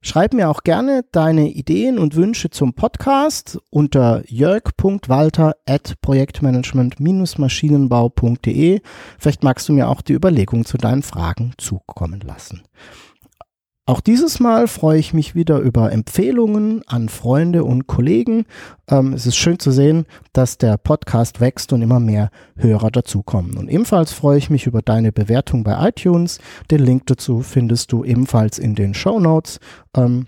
Schreib 0.00 0.32
mir 0.32 0.48
auch 0.48 0.62
gerne 0.62 1.04
deine 1.10 1.50
Ideen 1.50 1.98
und 1.98 2.14
Wünsche 2.14 2.50
zum 2.50 2.74
Podcast 2.74 3.58
unter 3.70 4.22
jörg.walter 4.26 5.56
at 5.66 5.96
projektmanagement-maschinenbau.de. 6.00 8.80
Vielleicht 9.18 9.42
magst 9.42 9.68
du 9.68 9.72
mir 9.72 9.88
auch 9.88 10.00
die 10.00 10.12
Überlegung 10.12 10.64
zu 10.64 10.78
deinen 10.78 11.02
Fragen 11.02 11.54
zukommen 11.58 12.20
lassen. 12.20 12.62
Auch 13.88 14.02
dieses 14.02 14.38
Mal 14.38 14.68
freue 14.68 14.98
ich 14.98 15.14
mich 15.14 15.34
wieder 15.34 15.60
über 15.60 15.90
Empfehlungen 15.90 16.82
an 16.86 17.08
Freunde 17.08 17.64
und 17.64 17.86
Kollegen. 17.86 18.44
Ähm, 18.86 19.14
es 19.14 19.24
ist 19.24 19.36
schön 19.36 19.58
zu 19.58 19.70
sehen, 19.70 20.04
dass 20.34 20.58
der 20.58 20.76
Podcast 20.76 21.40
wächst 21.40 21.72
und 21.72 21.80
immer 21.80 21.98
mehr 21.98 22.28
Hörer 22.58 22.90
dazukommen. 22.90 23.56
Und 23.56 23.70
ebenfalls 23.70 24.12
freue 24.12 24.36
ich 24.36 24.50
mich 24.50 24.66
über 24.66 24.82
deine 24.82 25.10
Bewertung 25.10 25.64
bei 25.64 25.88
iTunes. 25.88 26.38
Den 26.70 26.84
Link 26.84 27.06
dazu 27.06 27.40
findest 27.40 27.90
du 27.90 28.04
ebenfalls 28.04 28.58
in 28.58 28.74
den 28.74 28.92
Show 28.92 29.20
Notes. 29.20 29.58
Ähm, 29.96 30.26